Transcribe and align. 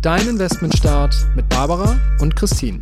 Dein 0.00 0.28
Investmentstart 0.28 1.26
mit 1.34 1.48
Barbara 1.48 1.98
und 2.20 2.36
Christine. 2.36 2.78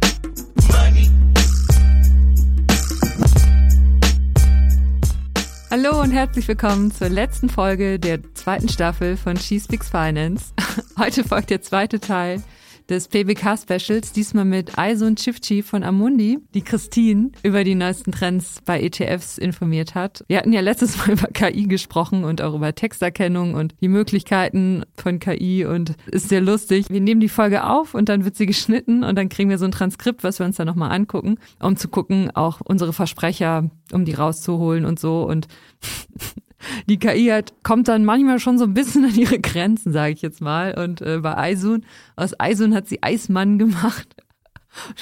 Hallo 5.71 6.03
und 6.03 6.11
herzlich 6.11 6.47
willkommen 6.47 6.91
zur 6.91 7.09
letzten 7.09 7.49
Folge 7.49 7.99
der 7.99 8.19
zweiten 8.35 8.69
Staffel 8.69 9.17
von 9.17 9.39
She 9.39 9.59
Speaks 9.59 9.89
Finance. 9.89 10.53
Heute 10.99 11.25
folgt 11.25 11.49
der 11.49 11.63
zweite 11.63 12.01
Teil 12.01 12.43
des 12.89 13.09
PBK-Specials, 13.09 14.13
diesmal 14.13 14.45
mit 14.45 14.79
Aisun 14.79 15.17
Chifchi 15.17 15.63
von 15.63 15.83
Amundi, 15.83 16.39
die 16.55 16.63
Christine 16.63 17.31
über 17.43 17.65
die 17.65 17.75
neuesten 17.75 18.13
Trends 18.13 18.61
bei 18.65 18.81
ETFs 18.81 19.39
informiert 19.39 19.95
hat. 19.95 20.25
Wir 20.29 20.39
hatten 20.39 20.53
ja 20.53 20.61
letztes 20.61 20.97
Mal 20.99 21.11
über 21.13 21.29
KI 21.29 21.67
gesprochen 21.67 22.25
und 22.25 22.43
auch 22.43 22.55
über 22.55 22.75
Texterkennung 22.75 23.55
und 23.55 23.75
die 23.81 23.89
Möglichkeiten 23.89 24.85
von 24.97 25.19
KI 25.19 25.65
und 25.65 25.95
ist 26.07 26.29
sehr 26.29 26.41
lustig. 26.41 26.87
Wir 26.89 27.01
nehmen 27.01 27.21
die 27.21 27.29
Folge 27.29 27.65
auf 27.65 27.95
und 27.95 28.09
dann 28.09 28.25
wird 28.25 28.37
sie 28.37 28.47
geschnitten 28.47 29.05
und 29.05 29.17
dann 29.17 29.29
kriegen 29.29 29.51
wir 29.51 29.59
so 29.59 29.65
ein 29.65 29.73
Transkript, 29.73 30.25
was 30.25 30.39
wir 30.39 30.47
uns 30.47 30.57
dann 30.57 30.67
nochmal 30.67 30.93
angucken, 30.93 31.39
um 31.61 31.77
zu 31.77 31.89
gucken, 31.89 32.31
auch 32.35 32.61
unsere 32.65 32.93
Versprecher, 32.93 33.71
um 33.93 34.05
die 34.05 34.15
rauszuholen 34.15 34.85
und 34.85 35.01
so 35.01 35.23
und 35.23 35.49
die 36.89 36.99
KI 36.99 37.27
hat, 37.29 37.55
kommt 37.63 37.89
dann 37.89 38.05
manchmal 38.05 38.41
schon 38.41 38.59
so 38.59 38.65
ein 38.65 38.75
bisschen 38.75 39.05
an 39.05 39.15
ihre 39.15 39.39
Grenzen, 39.39 39.93
sage 39.93 40.13
ich 40.13 40.23
jetzt 40.23 40.41
mal. 40.41 40.79
Und 40.79 41.01
äh, 41.01 41.19
bei 41.19 41.37
Aisun, 41.37 41.85
aus 42.17 42.39
Aisun 42.39 42.75
hat 42.75 42.89
sie 42.89 43.03
Eismann 43.03 43.59
gemacht. 43.59 44.09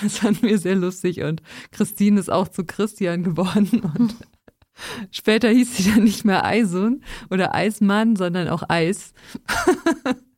Das 0.00 0.18
fanden 0.18 0.46
wir 0.46 0.56
sehr 0.58 0.76
lustig 0.76 1.22
und 1.22 1.42
Christine 1.72 2.20
ist 2.20 2.30
auch 2.30 2.46
zu 2.46 2.64
Christian 2.64 3.24
geworden 3.24 3.82
und 3.98 4.14
später 5.10 5.48
hieß 5.48 5.76
sie 5.76 5.90
dann 5.90 6.04
nicht 6.04 6.24
mehr 6.24 6.44
Aisun 6.44 7.02
oder 7.28 7.56
Eismann, 7.56 8.14
sondern 8.14 8.46
auch 8.46 8.62
Eis. 8.68 9.12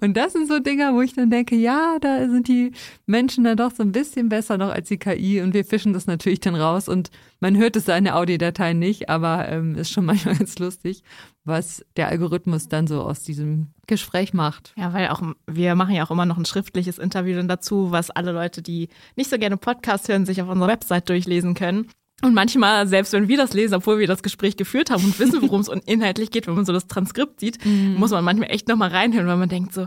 Und 0.00 0.16
das 0.16 0.32
sind 0.32 0.48
so 0.48 0.58
Dinger, 0.60 0.94
wo 0.94 1.02
ich 1.02 1.14
dann 1.14 1.30
denke, 1.30 1.56
ja, 1.56 1.98
da 2.00 2.28
sind 2.28 2.48
die 2.48 2.72
Menschen 3.06 3.44
dann 3.44 3.56
doch 3.56 3.72
so 3.72 3.82
ein 3.82 3.92
bisschen 3.92 4.28
besser 4.28 4.56
noch 4.56 4.70
als 4.70 4.88
die 4.88 4.98
KI 4.98 5.40
und 5.40 5.54
wir 5.54 5.64
fischen 5.64 5.92
das 5.92 6.06
natürlich 6.06 6.40
dann 6.40 6.54
raus 6.54 6.88
und 6.88 7.10
man 7.40 7.56
hört 7.56 7.76
es 7.76 7.88
in 7.88 8.04
der 8.04 8.16
Audiodatei 8.16 8.72
nicht, 8.72 9.08
aber 9.08 9.48
ähm, 9.48 9.74
ist 9.74 9.90
schon 9.90 10.04
manchmal 10.06 10.36
ganz 10.36 10.58
lustig, 10.58 11.02
was 11.44 11.84
der 11.96 12.08
Algorithmus 12.08 12.68
dann 12.68 12.86
so 12.86 13.02
aus 13.02 13.22
diesem 13.22 13.68
Gespräch 13.86 14.32
macht. 14.32 14.72
Ja, 14.76 14.92
weil 14.92 15.08
auch 15.08 15.22
wir 15.46 15.74
machen 15.74 15.94
ja 15.94 16.04
auch 16.04 16.10
immer 16.10 16.26
noch 16.26 16.38
ein 16.38 16.46
schriftliches 16.46 16.98
Interview 16.98 17.36
dann 17.36 17.48
dazu, 17.48 17.90
was 17.90 18.10
alle 18.10 18.32
Leute, 18.32 18.62
die 18.62 18.88
nicht 19.16 19.30
so 19.30 19.38
gerne 19.38 19.56
Podcast 19.56 20.08
hören, 20.08 20.26
sich 20.26 20.40
auf 20.40 20.48
unserer 20.48 20.68
Website 20.68 21.08
durchlesen 21.08 21.54
können. 21.54 21.88
Und 22.22 22.32
manchmal, 22.32 22.86
selbst 22.86 23.12
wenn 23.12 23.28
wir 23.28 23.36
das 23.36 23.52
lesen, 23.52 23.74
obwohl 23.74 23.98
wir 23.98 24.06
das 24.06 24.22
Gespräch 24.22 24.56
geführt 24.56 24.90
haben 24.90 25.04
und 25.04 25.18
wissen, 25.18 25.42
worum 25.42 25.60
es 25.60 25.68
inhaltlich 25.68 26.30
geht, 26.30 26.46
wenn 26.46 26.54
man 26.54 26.64
so 26.64 26.72
das 26.72 26.86
Transkript 26.86 27.40
sieht, 27.40 27.64
mhm. 27.64 27.96
muss 27.98 28.12
man 28.12 28.24
manchmal 28.24 28.50
echt 28.50 28.68
nochmal 28.68 28.90
reinhören, 28.90 29.26
weil 29.26 29.36
man 29.36 29.48
denkt 29.48 29.74
so, 29.74 29.86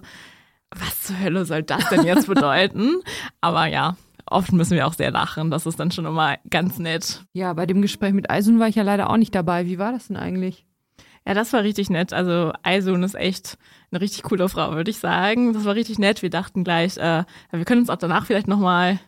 was 0.72 1.04
zur 1.04 1.20
Hölle 1.20 1.46
soll 1.46 1.64
das 1.64 1.90
denn 1.90 2.06
jetzt 2.06 2.28
bedeuten? 2.34 3.02
Aber 3.42 3.68
ja, 3.68 3.96
oft 4.26 4.52
müssen 4.52 4.76
wir 4.76 4.86
auch 4.88 4.94
sehr 4.94 5.12
lachen. 5.12 5.50
Das 5.50 5.66
ist 5.66 5.80
dann 5.80 5.92
schon 5.92 6.06
immer 6.06 6.38
ganz 6.50 6.78
nett. 6.80 7.24
Ja, 7.34 7.54
bei 7.54 7.66
dem 7.66 7.82
Gespräch 7.82 8.14
mit 8.14 8.30
Eisun 8.30 8.60
war 8.60 8.68
ich 8.68 8.76
ja 8.76 8.84
leider 8.84 9.10
auch 9.10 9.18
nicht 9.18 9.34
dabei. 9.34 9.66
Wie 9.66 9.80
war 9.80 9.92
das 9.92 10.08
denn 10.08 10.18
eigentlich? 10.18 10.66
Ja, 11.26 11.34
das 11.34 11.52
war 11.54 11.64
richtig 11.64 11.90
nett. 11.90 12.14
Also 12.14 12.54
Eisun 12.64 13.04
ist 13.04 13.16
echt 13.16 13.58
eine 13.92 14.02
richtig 14.02 14.24
coole 14.24 14.48
Frau, 14.48 14.74
würde 14.74 14.92
ich 14.92 14.98
sagen. 14.98 15.54
Das 15.54 15.66
war 15.66 15.76
richtig 15.76 16.00
nett. 16.00 16.22
Wir 16.22 16.30
dachten 16.30 16.64
gleich, 16.64 16.98
äh, 16.98 17.24
wir 17.52 17.66
können 17.66 17.82
uns 17.82 17.90
auch 17.90 17.98
danach 17.98 18.26
vielleicht 18.26 18.48
nochmal 18.48 19.00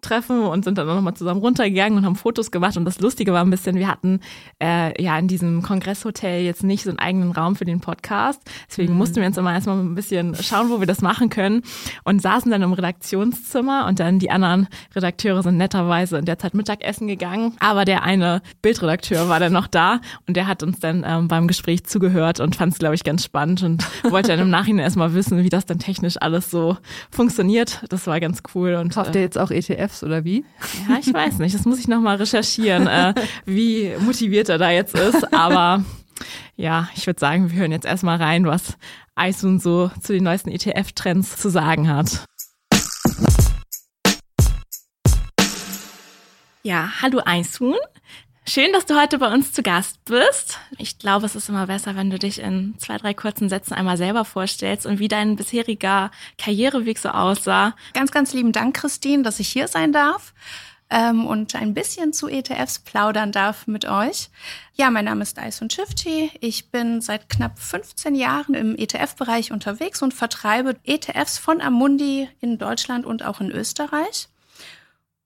treffen 0.00 0.42
und 0.42 0.64
sind 0.64 0.78
dann 0.78 0.88
auch 0.88 0.94
nochmal 0.94 1.14
zusammen 1.14 1.40
runtergegangen 1.40 1.98
und 1.98 2.04
haben 2.04 2.16
Fotos 2.16 2.50
gemacht. 2.50 2.76
Und 2.76 2.84
das 2.84 3.00
Lustige 3.00 3.32
war 3.32 3.44
ein 3.44 3.50
bisschen, 3.50 3.76
wir 3.76 3.88
hatten 3.88 4.20
äh, 4.62 5.00
ja 5.02 5.18
in 5.18 5.28
diesem 5.28 5.62
Kongresshotel 5.62 6.42
jetzt 6.42 6.62
nicht 6.62 6.84
so 6.84 6.90
einen 6.90 6.98
eigenen 6.98 7.32
Raum 7.32 7.56
für 7.56 7.64
den 7.64 7.80
Podcast. 7.80 8.40
Deswegen 8.68 8.92
mhm. 8.92 8.98
mussten 8.98 9.16
wir 9.16 9.26
uns 9.26 9.36
immer 9.36 9.52
erstmal 9.52 9.78
ein 9.78 9.94
bisschen 9.94 10.34
schauen, 10.36 10.70
wo 10.70 10.78
wir 10.80 10.86
das 10.86 11.02
machen 11.02 11.30
können. 11.30 11.62
Und 12.04 12.22
saßen 12.22 12.50
dann 12.50 12.62
im 12.62 12.72
Redaktionszimmer 12.72 13.86
und 13.86 13.98
dann 13.98 14.18
die 14.18 14.30
anderen 14.30 14.68
Redakteure 14.94 15.42
sind 15.42 15.56
netterweise 15.56 16.18
in 16.18 16.24
der 16.24 16.38
Zeit 16.38 16.54
Mittagessen 16.54 17.08
gegangen. 17.08 17.56
Aber 17.58 17.84
der 17.84 18.02
eine 18.04 18.42
Bildredakteur 18.62 19.28
war 19.28 19.40
dann 19.40 19.52
noch 19.52 19.66
da 19.66 20.00
und 20.26 20.36
der 20.36 20.46
hat 20.46 20.62
uns 20.62 20.78
dann 20.78 21.04
ähm, 21.06 21.28
beim 21.28 21.48
Gespräch 21.48 21.84
zugehört 21.84 22.38
und 22.40 22.56
fand 22.56 22.72
es, 22.72 22.78
glaube 22.78 22.94
ich, 22.94 23.02
ganz 23.02 23.24
spannend 23.24 23.62
und 23.62 23.84
wollte 24.10 24.28
dann 24.28 24.40
im 24.40 24.50
Nachhinein 24.50 24.84
erstmal 24.84 25.14
wissen, 25.14 25.42
wie 25.42 25.48
das 25.48 25.66
dann 25.66 25.78
technisch 25.78 26.16
alles 26.20 26.50
so 26.50 26.76
funktioniert. 27.10 27.82
Das 27.88 28.06
war 28.06 28.20
ganz 28.20 28.42
cool. 28.54 28.74
Und, 28.74 28.94
Kauft 28.94 29.14
äh, 29.14 29.18
ihr 29.18 29.22
jetzt 29.22 29.38
auch 29.38 29.50
ETF? 29.50 29.87
ETFs 29.88 30.02
oder 30.04 30.24
wie? 30.24 30.44
Ja, 30.88 30.98
ich 31.00 31.12
weiß 31.12 31.38
nicht. 31.38 31.54
Das 31.54 31.64
muss 31.64 31.78
ich 31.78 31.88
nochmal 31.88 32.16
recherchieren, 32.16 32.86
äh, 32.86 33.14
wie 33.46 33.94
motiviert 34.00 34.48
er 34.48 34.58
da 34.58 34.70
jetzt 34.70 34.94
ist. 34.94 35.32
Aber 35.32 35.84
ja, 36.56 36.88
ich 36.94 37.06
würde 37.06 37.20
sagen, 37.20 37.50
wir 37.50 37.58
hören 37.58 37.72
jetzt 37.72 37.86
erstmal 37.86 38.18
rein, 38.18 38.46
was 38.46 38.76
Aisun 39.14 39.58
so 39.58 39.90
zu 40.00 40.12
den 40.12 40.24
neuesten 40.24 40.50
ETF-Trends 40.50 41.36
zu 41.36 41.48
sagen 41.48 41.88
hat. 41.88 42.24
Ja, 46.62 46.90
hallo 47.00 47.20
Aisun. 47.24 47.76
Schön, 48.48 48.72
dass 48.72 48.86
du 48.86 48.98
heute 48.98 49.18
bei 49.18 49.30
uns 49.30 49.52
zu 49.52 49.62
Gast 49.62 50.02
bist. 50.06 50.58
Ich 50.78 50.98
glaube, 50.98 51.26
es 51.26 51.36
ist 51.36 51.50
immer 51.50 51.66
besser, 51.66 51.96
wenn 51.96 52.08
du 52.08 52.18
dich 52.18 52.40
in 52.40 52.74
zwei, 52.78 52.96
drei 52.96 53.12
kurzen 53.12 53.50
Sätzen 53.50 53.74
einmal 53.74 53.98
selber 53.98 54.24
vorstellst 54.24 54.86
und 54.86 55.00
wie 55.00 55.08
dein 55.08 55.36
bisheriger 55.36 56.10
Karriereweg 56.38 56.98
so 56.98 57.10
aussah. 57.10 57.76
Ganz, 57.92 58.10
ganz 58.10 58.32
lieben 58.32 58.52
Dank, 58.52 58.74
Christine, 58.74 59.22
dass 59.22 59.38
ich 59.38 59.48
hier 59.48 59.68
sein 59.68 59.92
darf 59.92 60.32
ähm, 60.88 61.26
und 61.26 61.54
ein 61.56 61.74
bisschen 61.74 62.14
zu 62.14 62.26
ETFs 62.26 62.78
plaudern 62.78 63.32
darf 63.32 63.66
mit 63.66 63.84
euch. 63.84 64.30
Ja, 64.72 64.88
mein 64.88 65.04
Name 65.04 65.24
ist 65.24 65.36
Dyson 65.36 65.68
Shifty. 65.68 66.30
Ich 66.40 66.70
bin 66.70 67.02
seit 67.02 67.28
knapp 67.28 67.58
15 67.58 68.14
Jahren 68.14 68.54
im 68.54 68.74
ETF-Bereich 68.78 69.52
unterwegs 69.52 70.00
und 70.00 70.14
vertreibe 70.14 70.76
ETFs 70.84 71.36
von 71.36 71.60
Amundi 71.60 72.30
in 72.40 72.56
Deutschland 72.56 73.04
und 73.04 73.26
auch 73.26 73.42
in 73.42 73.50
Österreich. 73.50 74.30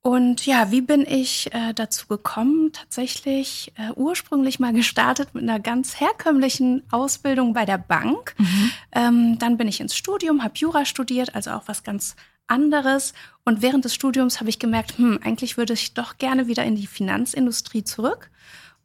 Und 0.03 0.47
ja, 0.47 0.73
wie 0.73 0.81
bin 0.81 1.07
ich 1.07 1.55
äh, 1.55 1.73
dazu 1.75 2.09
gekommen? 2.09 2.73
Tatsächlich 2.73 3.73
äh, 3.77 3.93
ursprünglich 3.95 4.59
mal 4.59 4.73
gestartet 4.73 5.33
mit 5.33 5.45
einer 5.45 5.61
ganz 5.61 6.01
herkömmlichen 6.01 6.83
Ausbildung 6.91 7.53
bei 7.53 7.65
der 7.65 7.79
Bank. 7.79 8.35
Mhm. 8.37 8.71
Ähm, 8.91 9.39
dann 9.39 9.57
bin 9.57 9.69
ich 9.69 9.81
ins 9.81 9.97
Studium, 9.97 10.43
habe 10.43 10.55
Jura 10.57 10.85
studiert, 10.85 11.37
also 11.37 11.53
auch 11.53 11.63
was 11.67 11.85
ganz 11.85 12.17
anderes. 12.49 13.15
Und 13.45 13.63
während 13.63 13.85
des 13.85 13.95
Studiums 13.95 14.41
habe 14.41 14.51
ich 14.51 14.59
gemerkt, 14.59 14.99
hm, 14.99 15.21
eigentlich 15.23 15.57
würde 15.57 15.75
ich 15.75 15.95
doch 15.95 16.19
gerne 16.19 16.49
wieder 16.49 16.65
in 16.65 16.75
die 16.75 16.89
Finanzindustrie 16.89 17.85
zurück. 17.85 18.29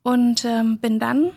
Und 0.03 0.45
ähm, 0.45 0.77
bin 0.77 0.99
dann 0.99 1.31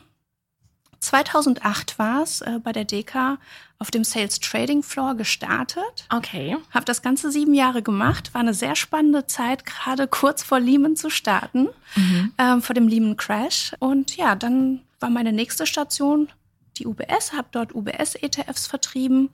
2008 1.01 1.99
war 1.99 2.23
es 2.23 2.43
äh, 2.43 2.61
bei 2.63 2.73
der 2.73 2.85
DK 2.85 3.39
auf 3.79 3.91
dem 3.91 4.05
Sales 4.05 4.39
Trading 4.39 4.83
Floor 4.83 5.15
gestartet. 5.15 6.07
Okay. 6.11 6.57
Habe 6.71 6.85
das 6.85 7.01
Ganze 7.01 7.33
sieben 7.33 7.55
Jahre 7.55 7.83
gemacht. 7.83 8.35
War 8.35 8.43
eine 8.43 8.53
sehr 8.53 8.77
spannende 8.77 9.27
Zeit, 9.27 9.65
gerade 9.65 10.07
kurz 10.07 10.43
vor 10.43 10.61
Lehman 10.61 10.97
zu 10.97 11.09
starten, 11.09 11.69
mhm. 11.97 12.33
ähm, 12.37 12.63
vor 12.63 12.75
dem 12.75 12.87
Lehman 12.87 13.17
Crash. 13.17 13.73
Und 13.79 14.17
ja, 14.17 14.35
dann 14.35 14.83
war 15.01 15.09
meine 15.09 15.33
nächste 15.33 15.67
Station 15.67 16.29
die 16.77 16.87
UBS, 16.87 17.33
habe 17.33 17.49
dort 17.51 17.75
UBS-ETFs 17.75 18.67
vertrieben, 18.67 19.31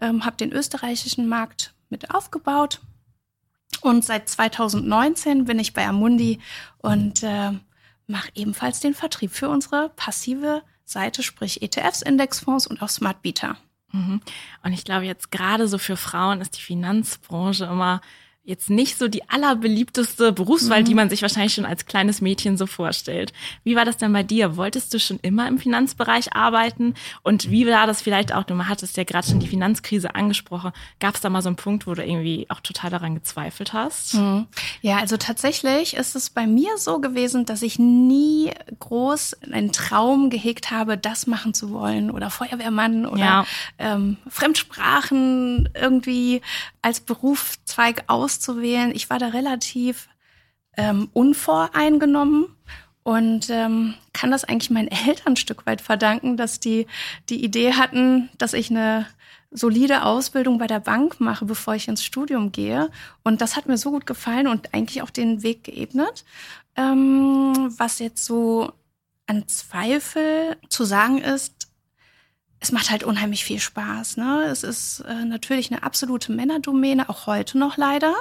ähm, 0.00 0.24
habe 0.24 0.36
den 0.36 0.52
österreichischen 0.52 1.28
Markt 1.28 1.74
mit 1.88 2.14
aufgebaut. 2.14 2.80
Und 3.80 4.04
seit 4.04 4.28
2019 4.28 5.44
bin 5.44 5.58
ich 5.58 5.72
bei 5.72 5.86
Amundi 5.86 6.40
und 6.78 7.22
äh, 7.22 7.52
mache 8.06 8.30
ebenfalls 8.34 8.80
den 8.80 8.94
Vertrieb 8.94 9.32
für 9.32 9.48
unsere 9.48 9.88
passive 9.90 10.62
Seite, 10.90 11.22
sprich 11.22 11.62
ETFs, 11.62 12.02
Indexfonds 12.02 12.66
und 12.66 12.82
auch 12.82 12.88
Smart 12.88 13.22
Beta. 13.22 13.56
Mhm. 13.92 14.20
Und 14.62 14.72
ich 14.72 14.84
glaube, 14.84 15.06
jetzt 15.06 15.30
gerade 15.30 15.68
so 15.68 15.78
für 15.78 15.96
Frauen 15.96 16.40
ist 16.40 16.56
die 16.56 16.62
Finanzbranche 16.62 17.64
immer 17.64 18.00
jetzt 18.42 18.70
nicht 18.70 18.96
so 18.96 19.06
die 19.06 19.28
allerbeliebteste 19.28 20.32
Berufswahl, 20.32 20.80
mhm. 20.80 20.84
die 20.86 20.94
man 20.94 21.10
sich 21.10 21.20
wahrscheinlich 21.20 21.54
schon 21.54 21.66
als 21.66 21.84
kleines 21.84 22.20
Mädchen 22.20 22.56
so 22.56 22.66
vorstellt. 22.66 23.32
Wie 23.64 23.76
war 23.76 23.84
das 23.84 23.98
denn 23.98 24.12
bei 24.12 24.22
dir? 24.22 24.56
Wolltest 24.56 24.94
du 24.94 24.98
schon 24.98 25.18
immer 25.20 25.46
im 25.46 25.58
Finanzbereich 25.58 26.34
arbeiten? 26.34 26.94
Und 27.22 27.50
wie 27.50 27.66
war 27.66 27.86
das 27.86 28.00
vielleicht 28.00 28.34
auch, 28.34 28.44
du 28.44 28.56
hattest 28.66 28.96
ja 28.96 29.04
gerade 29.04 29.28
schon 29.28 29.40
die 29.40 29.46
Finanzkrise 29.46 30.14
angesprochen, 30.14 30.72
gab 31.00 31.14
es 31.14 31.20
da 31.20 31.28
mal 31.28 31.42
so 31.42 31.50
einen 31.50 31.56
Punkt, 31.56 31.86
wo 31.86 31.94
du 31.94 32.02
irgendwie 32.02 32.46
auch 32.48 32.60
total 32.60 32.90
daran 32.90 33.14
gezweifelt 33.14 33.74
hast? 33.74 34.14
Mhm. 34.14 34.46
Ja, 34.80 34.98
also 34.98 35.18
tatsächlich 35.18 35.94
ist 35.94 36.16
es 36.16 36.30
bei 36.30 36.46
mir 36.46 36.78
so 36.78 36.98
gewesen, 36.98 37.44
dass 37.44 37.60
ich 37.60 37.78
nie 37.78 38.52
groß 38.78 39.36
einen 39.52 39.70
Traum 39.70 40.30
gehegt 40.30 40.70
habe, 40.70 40.96
das 40.96 41.26
machen 41.26 41.52
zu 41.52 41.70
wollen 41.70 42.10
oder 42.10 42.30
Feuerwehrmann 42.30 43.04
oder 43.04 43.20
ja. 43.20 43.46
ähm, 43.78 44.16
Fremdsprachen 44.28 45.68
irgendwie 45.74 46.40
als 46.82 47.00
Berufszweig 47.00 48.04
auszuwählen. 48.30 48.94
Ich 48.94 49.10
war 49.10 49.18
da 49.18 49.28
relativ 49.28 50.08
ähm, 50.76 51.08
unvoreingenommen 51.12 52.46
und 53.02 53.50
ähm, 53.50 53.94
kann 54.12 54.30
das 54.30 54.44
eigentlich 54.44 54.70
meinen 54.70 54.88
Eltern 55.06 55.32
ein 55.32 55.36
Stück 55.36 55.66
weit 55.66 55.80
verdanken, 55.80 56.36
dass 56.36 56.60
die 56.60 56.86
die 57.28 57.44
Idee 57.44 57.74
hatten, 57.74 58.30
dass 58.38 58.52
ich 58.52 58.70
eine 58.70 59.06
solide 59.50 60.04
Ausbildung 60.04 60.58
bei 60.58 60.68
der 60.68 60.78
Bank 60.78 61.18
mache, 61.18 61.44
bevor 61.44 61.74
ich 61.74 61.88
ins 61.88 62.04
Studium 62.04 62.52
gehe. 62.52 62.88
Und 63.24 63.40
das 63.40 63.56
hat 63.56 63.66
mir 63.66 63.78
so 63.78 63.90
gut 63.90 64.06
gefallen 64.06 64.46
und 64.46 64.72
eigentlich 64.72 65.02
auch 65.02 65.10
den 65.10 65.42
Weg 65.42 65.64
geebnet. 65.64 66.24
Ähm, 66.76 67.74
was 67.76 67.98
jetzt 67.98 68.24
so 68.24 68.72
an 69.26 69.48
Zweifel 69.48 70.56
zu 70.68 70.84
sagen 70.84 71.18
ist, 71.18 71.69
es 72.60 72.72
macht 72.72 72.90
halt 72.90 73.04
unheimlich 73.04 73.44
viel 73.44 73.58
Spaß. 73.58 74.18
Ne? 74.18 74.44
Es 74.44 74.62
ist 74.62 75.00
äh, 75.00 75.24
natürlich 75.24 75.72
eine 75.72 75.82
absolute 75.82 76.30
Männerdomäne, 76.30 77.08
auch 77.08 77.26
heute 77.26 77.58
noch 77.58 77.76
leider. 77.76 78.14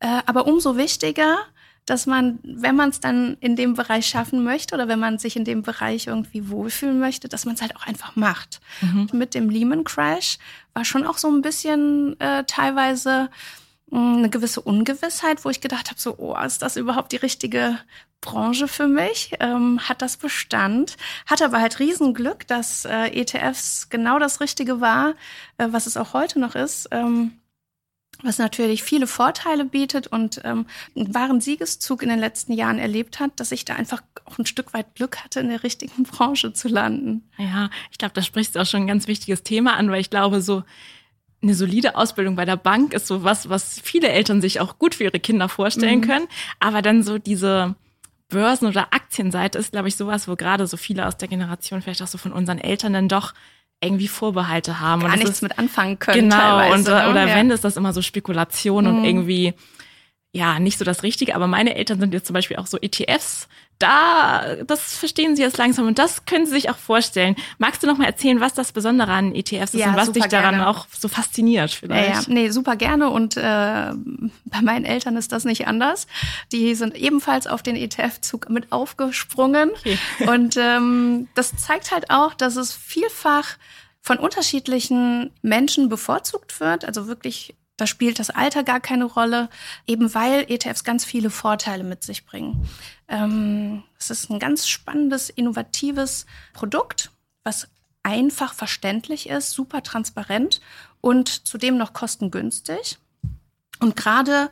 Äh, 0.00 0.20
aber 0.26 0.46
umso 0.46 0.76
wichtiger, 0.76 1.38
dass 1.86 2.06
man, 2.06 2.38
wenn 2.42 2.76
man 2.76 2.90
es 2.90 3.00
dann 3.00 3.36
in 3.40 3.56
dem 3.56 3.74
Bereich 3.74 4.06
schaffen 4.06 4.42
möchte 4.44 4.74
oder 4.74 4.88
wenn 4.88 4.98
man 4.98 5.18
sich 5.18 5.36
in 5.36 5.44
dem 5.44 5.62
Bereich 5.62 6.08
irgendwie 6.08 6.50
wohlfühlen 6.50 6.98
möchte, 6.98 7.28
dass 7.28 7.46
man 7.46 7.54
es 7.54 7.62
halt 7.62 7.76
auch 7.76 7.86
einfach 7.86 8.16
macht. 8.16 8.60
Mhm. 8.80 9.08
Mit 9.12 9.34
dem 9.34 9.48
Lehman 9.48 9.84
Crash 9.84 10.38
war 10.74 10.84
schon 10.84 11.06
auch 11.06 11.16
so 11.16 11.28
ein 11.28 11.40
bisschen 11.40 12.18
äh, 12.20 12.44
teilweise 12.44 13.30
eine 13.90 14.28
gewisse 14.28 14.60
Ungewissheit, 14.60 15.44
wo 15.44 15.50
ich 15.50 15.62
gedacht 15.62 15.88
habe, 15.88 15.98
so, 15.98 16.16
oh, 16.18 16.36
ist 16.44 16.60
das 16.60 16.76
überhaupt 16.76 17.12
die 17.12 17.16
richtige 17.16 17.78
Branche 18.20 18.68
für 18.68 18.88
mich? 18.88 19.32
Ähm, 19.40 19.80
hat 19.88 20.02
das 20.02 20.16
Bestand? 20.16 20.96
Hatte 21.26 21.44
aber 21.44 21.60
halt 21.60 21.78
Riesenglück, 21.78 22.46
dass 22.46 22.84
äh, 22.84 23.08
ETFs 23.08 23.88
genau 23.90 24.18
das 24.18 24.40
Richtige 24.40 24.80
war, 24.80 25.14
äh, 25.58 25.68
was 25.70 25.86
es 25.86 25.96
auch 25.96 26.12
heute 26.12 26.40
noch 26.40 26.54
ist. 26.54 26.88
Ähm, 26.90 27.32
was 28.22 28.38
natürlich 28.38 28.82
viele 28.82 29.06
Vorteile 29.06 29.64
bietet 29.64 30.08
und 30.08 30.40
ähm, 30.44 30.66
einen 30.96 31.14
wahren 31.14 31.40
Siegeszug 31.40 32.02
in 32.02 32.08
den 32.08 32.18
letzten 32.18 32.52
Jahren 32.52 32.78
erlebt 32.78 33.20
hat, 33.20 33.38
dass 33.38 33.52
ich 33.52 33.64
da 33.64 33.74
einfach 33.74 34.02
auch 34.24 34.38
ein 34.38 34.46
Stück 34.46 34.74
weit 34.74 34.96
Glück 34.96 35.22
hatte, 35.22 35.40
in 35.40 35.48
der 35.48 35.62
richtigen 35.62 36.02
Branche 36.04 36.52
zu 36.52 36.68
landen. 36.68 37.28
Ja, 37.36 37.70
ich 37.92 37.98
glaube, 37.98 38.14
da 38.14 38.22
sprichst 38.22 38.56
du 38.56 38.60
auch 38.60 38.66
schon 38.66 38.82
ein 38.82 38.86
ganz 38.88 39.06
wichtiges 39.06 39.44
Thema 39.44 39.76
an, 39.76 39.90
weil 39.90 40.00
ich 40.00 40.10
glaube, 40.10 40.42
so 40.42 40.64
eine 41.40 41.54
solide 41.54 41.94
Ausbildung 41.94 42.34
bei 42.34 42.44
der 42.44 42.56
Bank 42.56 42.92
ist 42.92 43.06
so 43.06 43.22
was, 43.22 43.48
was 43.48 43.80
viele 43.80 44.08
Eltern 44.08 44.40
sich 44.40 44.58
auch 44.58 44.78
gut 44.78 44.96
für 44.96 45.04
ihre 45.04 45.20
Kinder 45.20 45.48
vorstellen 45.48 46.00
mhm. 46.00 46.04
können. 46.04 46.28
Aber 46.58 46.82
dann 46.82 47.04
so 47.04 47.18
diese 47.18 47.76
Börsen- 48.28 48.66
oder 48.66 48.92
Aktienseite 48.92 49.58
ist, 49.58 49.72
glaube 49.72 49.88
ich, 49.88 49.96
sowas, 49.96 50.28
wo 50.28 50.36
gerade 50.36 50.66
so 50.66 50.76
viele 50.76 51.06
aus 51.06 51.16
der 51.16 51.28
Generation, 51.28 51.82
vielleicht 51.82 52.02
auch 52.02 52.08
so 52.08 52.18
von 52.18 52.32
unseren 52.32 52.58
Eltern 52.58 52.92
dann 52.92 53.08
doch 53.08 53.34
irgendwie 53.80 54.08
Vorbehalte 54.08 54.80
haben. 54.80 55.02
Gar 55.02 55.12
und 55.12 55.18
nichts 55.18 55.36
ist, 55.36 55.42
mit 55.42 55.58
anfangen 55.58 55.98
können. 55.98 56.28
Genau, 56.28 56.72
und, 56.72 56.86
ne? 56.86 57.08
oder 57.10 57.28
ja. 57.28 57.34
wenn, 57.34 57.50
ist 57.50 57.64
das 57.64 57.76
immer 57.76 57.92
so 57.92 58.02
Spekulation 58.02 58.84
mhm. 58.84 58.98
und 58.98 59.04
irgendwie 59.04 59.54
ja, 60.32 60.58
nicht 60.58 60.78
so 60.78 60.84
das 60.84 61.02
Richtige, 61.02 61.34
aber 61.34 61.46
meine 61.46 61.74
Eltern 61.74 62.00
sind 62.00 62.12
jetzt 62.12 62.26
zum 62.26 62.34
Beispiel 62.34 62.58
auch 62.58 62.66
so 62.66 62.78
ETFs. 62.78 63.48
Da, 63.78 64.56
das 64.66 64.96
verstehen 64.96 65.36
sie 65.36 65.42
jetzt 65.42 65.56
langsam 65.56 65.86
und 65.86 66.00
das 66.00 66.26
können 66.26 66.46
sie 66.46 66.52
sich 66.52 66.68
auch 66.68 66.76
vorstellen. 66.76 67.36
Magst 67.58 67.82
du 67.82 67.86
noch 67.86 67.96
mal 67.96 68.06
erzählen, 68.06 68.40
was 68.40 68.52
das 68.52 68.72
Besondere 68.72 69.12
an 69.12 69.34
ETFs 69.34 69.72
ist 69.72 69.80
ja, 69.80 69.90
und 69.90 69.96
was 69.96 70.10
dich 70.10 70.24
daran 70.24 70.56
gerne. 70.56 70.68
auch 70.68 70.86
so 70.90 71.06
fasziniert 71.06 71.70
vielleicht? 71.70 72.08
Ja, 72.08 72.20
ja, 72.20 72.24
nee, 72.26 72.50
super 72.50 72.74
gerne 72.74 73.08
und 73.08 73.36
äh, 73.36 73.40
bei 73.40 74.62
meinen 74.62 74.84
Eltern 74.84 75.16
ist 75.16 75.30
das 75.30 75.44
nicht 75.44 75.68
anders. 75.68 76.08
Die 76.50 76.74
sind 76.74 76.96
ebenfalls 76.96 77.46
auf 77.46 77.62
den 77.62 77.76
ETF-Zug 77.76 78.50
mit 78.50 78.72
aufgesprungen 78.72 79.70
okay. 79.70 79.98
und 80.26 80.56
ähm, 80.56 81.28
das 81.34 81.56
zeigt 81.56 81.92
halt 81.92 82.10
auch, 82.10 82.34
dass 82.34 82.56
es 82.56 82.74
vielfach 82.74 83.56
von 84.00 84.18
unterschiedlichen 84.18 85.30
Menschen 85.42 85.88
bevorzugt 85.88 86.60
wird, 86.60 86.84
also 86.84 87.06
wirklich 87.06 87.54
da 87.78 87.86
spielt 87.86 88.18
das 88.18 88.28
Alter 88.28 88.64
gar 88.64 88.80
keine 88.80 89.04
Rolle, 89.04 89.48
eben 89.86 90.12
weil 90.12 90.44
ETFs 90.48 90.84
ganz 90.84 91.04
viele 91.04 91.30
Vorteile 91.30 91.84
mit 91.84 92.02
sich 92.02 92.26
bringen. 92.26 92.68
Ähm, 93.06 93.84
es 93.98 94.10
ist 94.10 94.28
ein 94.30 94.40
ganz 94.40 94.68
spannendes, 94.68 95.30
innovatives 95.30 96.26
Produkt, 96.52 97.12
was 97.44 97.68
einfach 98.02 98.52
verständlich 98.52 99.28
ist, 99.28 99.52
super 99.52 99.82
transparent 99.82 100.60
und 101.00 101.46
zudem 101.46 101.78
noch 101.78 101.92
kostengünstig. 101.92 102.98
Und 103.78 103.94
gerade 103.94 104.50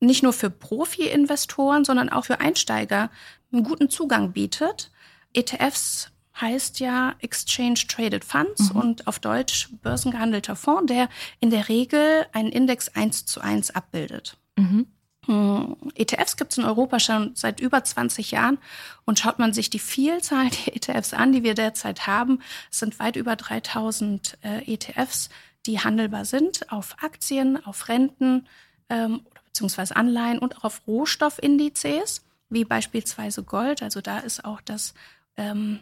nicht 0.00 0.22
nur 0.22 0.34
für 0.34 0.50
Profi-Investoren, 0.50 1.84
sondern 1.84 2.10
auch 2.10 2.26
für 2.26 2.40
Einsteiger 2.40 3.10
einen 3.52 3.64
guten 3.64 3.88
Zugang 3.88 4.32
bietet. 4.32 4.90
ETFs 5.32 6.10
heißt 6.40 6.80
ja 6.80 7.14
Exchange 7.20 7.80
Traded 7.88 8.24
Funds 8.24 8.72
mhm. 8.72 8.80
und 8.80 9.06
auf 9.06 9.18
Deutsch 9.18 9.68
börsengehandelter 9.82 10.56
Fonds, 10.56 10.86
der 10.86 11.08
in 11.40 11.50
der 11.50 11.68
Regel 11.68 12.26
einen 12.32 12.50
Index 12.50 12.88
eins 12.88 13.26
zu 13.26 13.40
eins 13.40 13.70
abbildet. 13.70 14.36
Mhm. 14.56 14.86
Hm, 15.26 15.76
ETFs 15.94 16.36
gibt 16.36 16.52
es 16.52 16.58
in 16.58 16.64
Europa 16.64 17.00
schon 17.00 17.32
seit 17.34 17.60
über 17.60 17.82
20 17.82 18.30
Jahren 18.30 18.58
und 19.04 19.18
schaut 19.18 19.38
man 19.38 19.52
sich 19.52 19.70
die 19.70 19.80
Vielzahl 19.80 20.48
der 20.50 20.76
ETFs 20.76 21.14
an, 21.14 21.32
die 21.32 21.42
wir 21.42 21.54
derzeit 21.54 22.06
haben, 22.06 22.40
es 22.70 22.78
sind 22.78 22.98
weit 23.00 23.16
über 23.16 23.34
3000 23.34 24.38
äh, 24.42 24.72
ETFs, 24.72 25.28
die 25.66 25.80
handelbar 25.80 26.24
sind 26.24 26.70
auf 26.70 26.96
Aktien, 27.02 27.64
auf 27.64 27.88
Renten 27.88 28.46
ähm, 28.88 29.22
beziehungsweise 29.46 29.96
Anleihen 29.96 30.38
und 30.38 30.58
auch 30.58 30.64
auf 30.64 30.82
Rohstoffindizes, 30.86 32.24
wie 32.48 32.64
beispielsweise 32.64 33.42
Gold. 33.42 33.82
Also 33.82 34.00
da 34.00 34.18
ist 34.18 34.44
auch 34.44 34.60
das 34.60 34.94
ähm, 35.36 35.80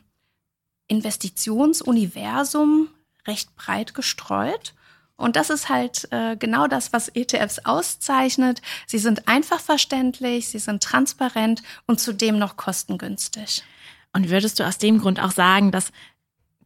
Investitionsuniversum 0.89 2.89
recht 3.27 3.55
breit 3.57 3.95
gestreut. 3.95 4.75
Und 5.17 5.37
das 5.37 5.49
ist 5.49 5.69
halt 5.69 6.09
äh, 6.11 6.37
genau 6.37 6.67
das, 6.67 6.93
was 6.93 7.09
ETFs 7.09 7.61
auszeichnet. 7.61 8.61
Sie 8.87 8.99
sind 8.99 9.29
einfach 9.29 9.61
verständlich, 9.61 10.49
sie 10.49 10.59
sind 10.59 10.83
transparent 10.83 11.63
und 11.87 12.01
zudem 12.01 12.39
noch 12.39 12.57
kostengünstig. 12.57 13.63
Und 14.13 14.29
würdest 14.29 14.59
du 14.59 14.67
aus 14.67 14.79
dem 14.79 14.99
Grund 14.99 15.21
auch 15.21 15.31
sagen, 15.31 15.71
dass 15.71 15.93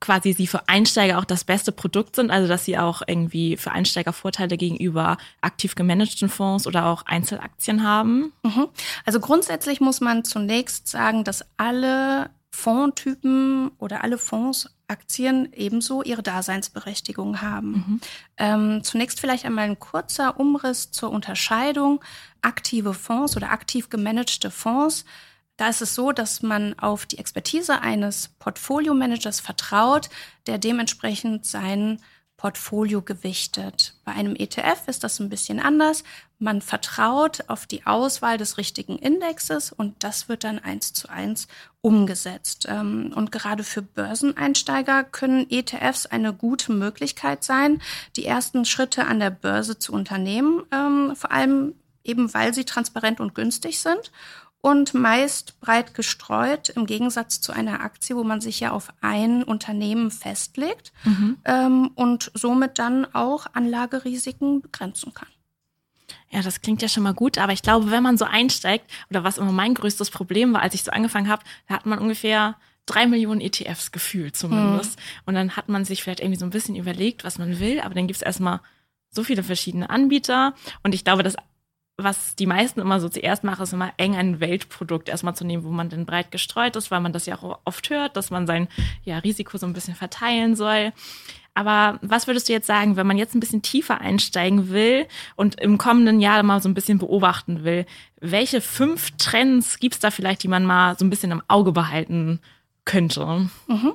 quasi 0.00 0.32
sie 0.32 0.46
für 0.46 0.68
Einsteiger 0.68 1.18
auch 1.18 1.24
das 1.24 1.44
beste 1.44 1.72
Produkt 1.72 2.16
sind, 2.16 2.30
also 2.30 2.48
dass 2.48 2.64
sie 2.64 2.78
auch 2.78 3.02
irgendwie 3.06 3.56
für 3.56 3.72
Einsteiger 3.72 4.12
Vorteile 4.12 4.56
gegenüber 4.56 5.16
aktiv 5.40 5.74
gemanagten 5.74 6.28
Fonds 6.28 6.66
oder 6.66 6.86
auch 6.86 7.02
Einzelaktien 7.06 7.82
haben? 7.82 8.32
Mhm. 8.42 8.68
Also 9.04 9.20
grundsätzlich 9.20 9.80
muss 9.80 10.00
man 10.00 10.24
zunächst 10.24 10.88
sagen, 10.88 11.24
dass 11.24 11.44
alle 11.56 12.30
Fondtypen 12.58 13.70
oder 13.78 14.02
alle 14.02 14.18
Fonds, 14.18 14.68
Aktien 14.88 15.52
ebenso 15.52 16.02
ihre 16.02 16.24
Daseinsberechtigung 16.24 17.40
haben. 17.40 17.70
Mhm. 17.70 18.00
Ähm, 18.36 18.84
zunächst 18.84 19.20
vielleicht 19.20 19.44
einmal 19.44 19.64
ein 19.64 19.78
kurzer 19.78 20.40
Umriss 20.40 20.90
zur 20.90 21.10
Unterscheidung. 21.12 22.00
Aktive 22.42 22.94
Fonds 22.94 23.36
oder 23.36 23.52
aktiv 23.52 23.90
gemanagte 23.90 24.50
Fonds. 24.50 25.04
Da 25.56 25.68
ist 25.68 25.82
es 25.82 25.94
so, 25.94 26.10
dass 26.10 26.42
man 26.42 26.76
auf 26.78 27.06
die 27.06 27.18
Expertise 27.18 27.80
eines 27.80 28.28
Portfolio-Managers 28.40 29.38
vertraut, 29.38 30.10
der 30.48 30.58
dementsprechend 30.58 31.46
seinen 31.46 32.02
Portfolio 32.38 33.02
gewichtet. 33.02 33.94
Bei 34.04 34.12
einem 34.12 34.36
ETF 34.36 34.86
ist 34.86 35.02
das 35.02 35.18
ein 35.18 35.28
bisschen 35.28 35.58
anders. 35.58 36.04
Man 36.38 36.62
vertraut 36.62 37.40
auf 37.48 37.66
die 37.66 37.84
Auswahl 37.84 38.38
des 38.38 38.58
richtigen 38.58 38.96
Indexes 38.96 39.72
und 39.72 40.04
das 40.04 40.28
wird 40.28 40.44
dann 40.44 40.60
eins 40.60 40.92
zu 40.92 41.08
eins 41.10 41.48
umgesetzt. 41.80 42.66
Ähm, 42.68 43.12
und 43.14 43.32
gerade 43.32 43.64
für 43.64 43.82
Börseneinsteiger 43.82 45.02
können 45.02 45.50
ETFs 45.50 46.06
eine 46.06 46.32
gute 46.32 46.72
Möglichkeit 46.72 47.42
sein, 47.42 47.82
die 48.14 48.24
ersten 48.24 48.64
Schritte 48.64 49.06
an 49.06 49.18
der 49.18 49.30
Börse 49.30 49.80
zu 49.80 49.92
unternehmen, 49.92 50.62
ähm, 50.70 51.16
vor 51.16 51.32
allem 51.32 51.74
eben 52.04 52.32
weil 52.32 52.54
sie 52.54 52.64
transparent 52.64 53.18
und 53.20 53.34
günstig 53.34 53.80
sind 53.80 54.12
und 54.60 54.92
meist 54.94 55.60
breit 55.60 55.94
gestreut, 55.94 56.68
im 56.70 56.86
Gegensatz 56.86 57.40
zu 57.40 57.52
einer 57.52 57.80
Aktie, 57.80 58.16
wo 58.16 58.24
man 58.24 58.40
sich 58.40 58.60
ja 58.60 58.72
auf 58.72 58.88
ein 59.00 59.44
Unternehmen 59.44 60.10
festlegt 60.10 60.92
mhm. 61.04 61.38
ähm, 61.44 61.90
und 61.94 62.30
somit 62.34 62.78
dann 62.78 63.06
auch 63.14 63.46
Anlagerisiken 63.52 64.60
begrenzen 64.60 65.14
kann. 65.14 65.28
Ja, 66.30 66.42
das 66.42 66.60
klingt 66.60 66.82
ja 66.82 66.88
schon 66.88 67.04
mal 67.04 67.14
gut, 67.14 67.38
aber 67.38 67.52
ich 67.52 67.62
glaube, 67.62 67.90
wenn 67.90 68.02
man 68.02 68.18
so 68.18 68.24
einsteigt, 68.24 68.90
oder 69.10 69.24
was 69.24 69.38
immer 69.38 69.52
mein 69.52 69.74
größtes 69.74 70.10
Problem 70.10 70.52
war, 70.52 70.62
als 70.62 70.74
ich 70.74 70.82
so 70.82 70.90
angefangen 70.90 71.28
habe, 71.28 71.42
da 71.68 71.74
hat 71.74 71.86
man 71.86 71.98
ungefähr 71.98 72.56
drei 72.84 73.06
Millionen 73.06 73.40
ETFs 73.40 73.92
gefühlt 73.92 74.36
zumindest. 74.36 74.98
Mhm. 74.98 75.02
Und 75.26 75.34
dann 75.34 75.56
hat 75.56 75.68
man 75.68 75.84
sich 75.84 76.02
vielleicht 76.02 76.20
irgendwie 76.20 76.38
so 76.38 76.46
ein 76.46 76.50
bisschen 76.50 76.76
überlegt, 76.76 77.24
was 77.24 77.38
man 77.38 77.60
will, 77.60 77.80
aber 77.80 77.94
dann 77.94 78.06
gibt 78.06 78.16
es 78.16 78.22
erstmal 78.22 78.60
so 79.10 79.24
viele 79.24 79.42
verschiedene 79.42 79.88
Anbieter. 79.88 80.54
Und 80.82 80.94
ich 80.94 81.04
glaube, 81.04 81.22
das 81.22 81.36
was 82.00 82.36
die 82.36 82.46
meisten 82.46 82.80
immer 82.80 83.00
so 83.00 83.08
zuerst 83.08 83.42
machen, 83.42 83.64
ist 83.64 83.72
immer 83.72 83.92
eng 83.96 84.14
ein 84.14 84.38
Weltprodukt 84.38 85.08
erstmal 85.08 85.34
zu 85.34 85.44
nehmen, 85.44 85.64
wo 85.64 85.70
man 85.70 85.88
dann 85.88 86.06
breit 86.06 86.30
gestreut 86.30 86.76
ist, 86.76 86.92
weil 86.92 87.00
man 87.00 87.12
das 87.12 87.26
ja 87.26 87.36
auch 87.36 87.58
oft 87.64 87.90
hört, 87.90 88.16
dass 88.16 88.30
man 88.30 88.46
sein 88.46 88.68
ja, 89.04 89.18
Risiko 89.18 89.58
so 89.58 89.66
ein 89.66 89.72
bisschen 89.72 89.96
verteilen 89.96 90.54
soll. 90.54 90.92
Aber 91.54 91.98
was 92.02 92.28
würdest 92.28 92.48
du 92.48 92.52
jetzt 92.52 92.68
sagen, 92.68 92.94
wenn 92.94 93.06
man 93.08 93.18
jetzt 93.18 93.34
ein 93.34 93.40
bisschen 93.40 93.62
tiefer 93.62 94.00
einsteigen 94.00 94.70
will 94.70 95.08
und 95.34 95.60
im 95.60 95.76
kommenden 95.76 96.20
Jahr 96.20 96.40
mal 96.44 96.62
so 96.62 96.68
ein 96.68 96.74
bisschen 96.74 96.98
beobachten 96.98 97.64
will? 97.64 97.84
Welche 98.20 98.60
fünf 98.60 99.10
Trends 99.18 99.80
gibt 99.80 99.94
es 99.94 100.00
da 100.00 100.12
vielleicht, 100.12 100.44
die 100.44 100.48
man 100.48 100.64
mal 100.64 100.96
so 100.96 101.04
ein 101.04 101.10
bisschen 101.10 101.32
im 101.32 101.42
Auge 101.48 101.72
behalten 101.72 102.38
könnte? 102.84 103.48
Mhm. 103.66 103.94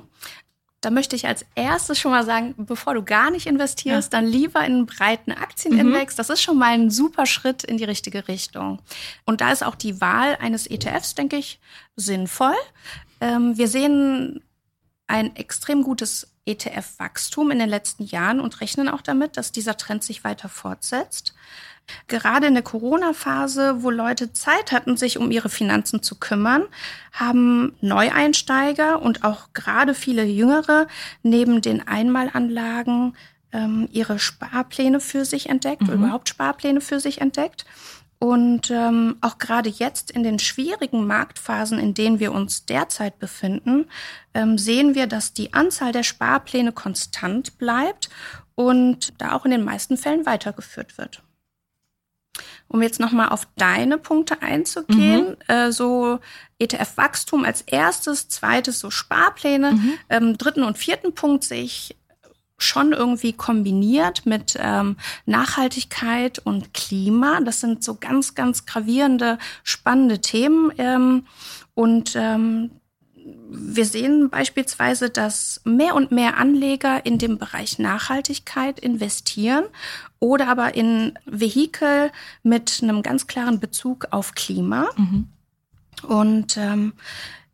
Da 0.84 0.90
möchte 0.90 1.16
ich 1.16 1.26
als 1.26 1.44
erstes 1.54 1.98
schon 1.98 2.10
mal 2.10 2.24
sagen, 2.24 2.54
bevor 2.56 2.94
du 2.94 3.02
gar 3.02 3.30
nicht 3.30 3.46
investierst, 3.46 4.12
ja. 4.12 4.20
dann 4.20 4.28
lieber 4.28 4.60
in 4.60 4.72
einen 4.72 4.86
breiten 4.86 5.32
Aktienindex. 5.32 6.14
Mhm. 6.14 6.16
Das 6.16 6.30
ist 6.30 6.42
schon 6.42 6.58
mal 6.58 6.72
ein 6.72 6.90
super 6.90 7.26
Schritt 7.26 7.64
in 7.64 7.78
die 7.78 7.84
richtige 7.84 8.28
Richtung. 8.28 8.80
Und 9.24 9.40
da 9.40 9.50
ist 9.52 9.64
auch 9.64 9.74
die 9.74 10.00
Wahl 10.00 10.36
eines 10.40 10.66
ETFs, 10.66 11.14
denke 11.14 11.36
ich, 11.36 11.60
sinnvoll. 11.96 12.54
Ähm, 13.20 13.56
wir 13.56 13.68
sehen 13.68 14.42
ein 15.06 15.36
extrem 15.36 15.82
gutes 15.82 16.33
ETF-Wachstum 16.46 17.50
in 17.50 17.58
den 17.58 17.68
letzten 17.68 18.04
Jahren 18.04 18.40
und 18.40 18.60
rechnen 18.60 18.88
auch 18.88 19.00
damit, 19.00 19.36
dass 19.36 19.52
dieser 19.52 19.76
Trend 19.76 20.04
sich 20.04 20.24
weiter 20.24 20.48
fortsetzt. 20.48 21.34
Gerade 22.08 22.46
in 22.46 22.54
der 22.54 22.62
Corona-Phase, 22.62 23.82
wo 23.82 23.90
Leute 23.90 24.32
Zeit 24.32 24.72
hatten, 24.72 24.96
sich 24.96 25.18
um 25.18 25.30
ihre 25.30 25.50
Finanzen 25.50 26.02
zu 26.02 26.16
kümmern, 26.16 26.64
haben 27.12 27.74
Neueinsteiger 27.80 29.02
und 29.02 29.22
auch 29.22 29.48
gerade 29.52 29.94
viele 29.94 30.24
Jüngere 30.24 30.86
neben 31.22 31.60
den 31.60 31.86
Einmalanlagen 31.86 33.16
ähm, 33.52 33.88
ihre 33.92 34.18
Sparpläne 34.18 35.00
für 35.00 35.24
sich 35.24 35.48
entdeckt, 35.48 35.82
mhm. 35.82 35.92
überhaupt 35.92 36.28
Sparpläne 36.28 36.80
für 36.80 37.00
sich 37.00 37.20
entdeckt. 37.20 37.66
Und 38.24 38.70
ähm, 38.70 39.16
auch 39.20 39.36
gerade 39.36 39.68
jetzt 39.68 40.10
in 40.10 40.22
den 40.22 40.38
schwierigen 40.38 41.06
Marktphasen, 41.06 41.78
in 41.78 41.92
denen 41.92 42.20
wir 42.20 42.32
uns 42.32 42.64
derzeit 42.64 43.18
befinden, 43.18 43.84
ähm, 44.32 44.56
sehen 44.56 44.94
wir, 44.94 45.06
dass 45.06 45.34
die 45.34 45.52
Anzahl 45.52 45.92
der 45.92 46.04
Sparpläne 46.04 46.72
konstant 46.72 47.58
bleibt 47.58 48.08
und 48.54 49.12
da 49.18 49.32
auch 49.32 49.44
in 49.44 49.50
den 49.50 49.62
meisten 49.62 49.98
Fällen 49.98 50.24
weitergeführt 50.24 50.96
wird. 50.96 51.22
Um 52.66 52.80
jetzt 52.80 52.98
nochmal 52.98 53.28
auf 53.28 53.46
deine 53.56 53.98
Punkte 53.98 54.40
einzugehen, 54.40 55.36
mhm. 55.46 55.54
äh, 55.54 55.70
so 55.70 56.18
ETF-Wachstum 56.58 57.44
als 57.44 57.60
erstes, 57.60 58.30
zweites 58.30 58.80
so 58.80 58.90
Sparpläne, 58.90 59.72
mhm. 59.72 59.92
ähm, 60.08 60.38
dritten 60.38 60.62
und 60.62 60.78
vierten 60.78 61.14
Punkt 61.14 61.44
sehe 61.44 61.64
ich 61.64 61.94
schon 62.64 62.92
irgendwie 62.92 63.32
kombiniert 63.32 64.26
mit 64.26 64.56
ähm, 64.58 64.96
Nachhaltigkeit 65.26 66.38
und 66.38 66.74
Klima. 66.74 67.40
Das 67.40 67.60
sind 67.60 67.84
so 67.84 67.94
ganz, 67.94 68.34
ganz 68.34 68.66
gravierende, 68.66 69.38
spannende 69.62 70.20
Themen. 70.20 70.72
Ähm, 70.78 71.26
und 71.74 72.14
ähm, 72.16 72.70
wir 73.48 73.84
sehen 73.86 74.28
beispielsweise, 74.30 75.10
dass 75.10 75.60
mehr 75.64 75.94
und 75.94 76.12
mehr 76.12 76.36
Anleger 76.36 77.06
in 77.06 77.18
dem 77.18 77.38
Bereich 77.38 77.78
Nachhaltigkeit 77.78 78.80
investieren 78.80 79.64
oder 80.18 80.48
aber 80.48 80.74
in 80.74 81.18
Vehikel 81.24 82.10
mit 82.42 82.80
einem 82.82 83.02
ganz 83.02 83.26
klaren 83.26 83.60
Bezug 83.60 84.08
auf 84.10 84.34
Klima. 84.34 84.88
Mhm. 84.96 85.28
Und 86.02 86.56
ähm, 86.56 86.92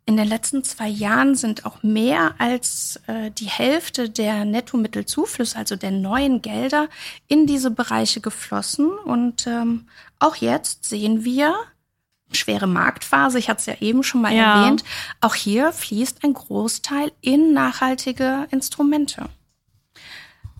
in 0.06 0.16
den 0.16 0.26
letzten 0.26 0.64
zwei 0.64 0.88
Jahren 0.88 1.36
sind 1.36 1.66
auch 1.66 1.82
mehr 1.82 2.34
als 2.38 3.00
äh, 3.06 3.30
die 3.30 3.46
Hälfte 3.48 4.08
der 4.08 4.44
Nettomittelzuflüsse, 4.44 5.56
also 5.56 5.76
der 5.76 5.92
neuen 5.92 6.42
Gelder, 6.42 6.88
in 7.28 7.46
diese 7.46 7.70
Bereiche 7.70 8.20
geflossen. 8.20 8.90
Und 8.90 9.46
ähm, 9.46 9.86
auch 10.18 10.36
jetzt 10.36 10.84
sehen 10.84 11.24
wir 11.24 11.54
schwere 12.32 12.66
Marktphase, 12.66 13.38
ich 13.38 13.48
hatte 13.48 13.60
es 13.60 13.66
ja 13.66 13.74
eben 13.80 14.02
schon 14.02 14.22
mal 14.22 14.34
ja. 14.34 14.62
erwähnt, 14.62 14.84
auch 15.20 15.34
hier 15.34 15.72
fließt 15.72 16.24
ein 16.24 16.34
Großteil 16.34 17.12
in 17.20 17.52
nachhaltige 17.52 18.46
Instrumente. 18.50 19.28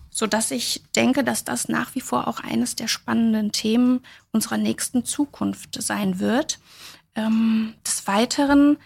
Sodass 0.09 0.51
ich 0.51 0.83
denke, 0.95 1.23
dass 1.23 1.45
das 1.45 1.69
nach 1.69 1.95
wie 1.95 2.01
vor 2.01 2.27
auch 2.27 2.41
eines 2.41 2.75
der 2.75 2.87
spannenden 2.87 3.51
Themen 3.51 4.01
unserer 4.31 4.57
nächsten 4.57 5.05
Zukunft 5.05 5.81
sein 5.81 6.19
wird. 6.19 6.59
Ähm, 7.15 7.73
des 7.85 8.07
Weiteren 8.07 8.77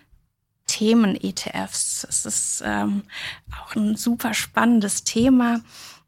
Themen-ETFs. 0.75 2.05
Es 2.09 2.25
ist 2.25 2.63
ähm, 2.65 3.03
auch 3.57 3.75
ein 3.77 3.95
super 3.95 4.33
spannendes 4.33 5.05
Thema. 5.05 5.61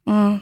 Mm, 0.04 0.40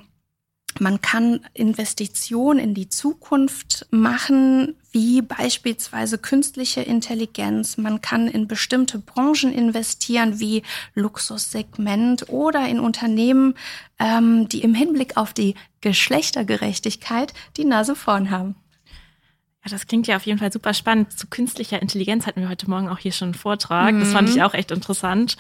man 0.80 1.00
kann 1.00 1.42
Investitionen 1.54 2.60
in 2.60 2.74
die 2.74 2.90
Zukunft 2.90 3.86
machen, 3.92 4.76
wie 4.92 5.22
beispielsweise 5.22 6.18
künstliche 6.18 6.82
Intelligenz. 6.82 7.78
Man 7.78 8.02
kann 8.02 8.28
in 8.28 8.48
bestimmte 8.48 8.98
Branchen 8.98 9.54
investieren, 9.54 10.40
wie 10.40 10.64
Luxussegment 10.96 12.28
oder 12.28 12.68
in 12.68 12.80
Unternehmen, 12.80 13.54
ähm, 14.00 14.50
die 14.50 14.64
im 14.64 14.74
Hinblick 14.74 15.18
auf 15.18 15.34
die 15.34 15.54
Geschlechtergerechtigkeit 15.82 17.34
die 17.58 17.66
Nase 17.66 17.96
vorn 17.96 18.32
haben. 18.32 18.56
Ja, 19.66 19.72
das 19.72 19.88
klingt 19.88 20.06
ja 20.06 20.16
auf 20.16 20.26
jeden 20.28 20.38
Fall 20.38 20.52
super 20.52 20.76
spannend. 20.76 21.18
Zu 21.18 21.26
künstlicher 21.28 21.82
Intelligenz 21.82 22.28
hatten 22.28 22.40
wir 22.40 22.50
heute 22.50 22.70
Morgen 22.70 22.88
auch 22.88 23.00
hier 23.00 23.12
schon 23.12 23.30
einen 23.30 23.34
Vortrag. 23.34 23.96
Mhm. 23.96 24.00
Das 24.00 24.12
fand 24.12 24.30
ich 24.30 24.36
mhm. 24.36 24.44
auch 24.44 24.54
echt 24.54 24.70
interessant. 24.70 25.38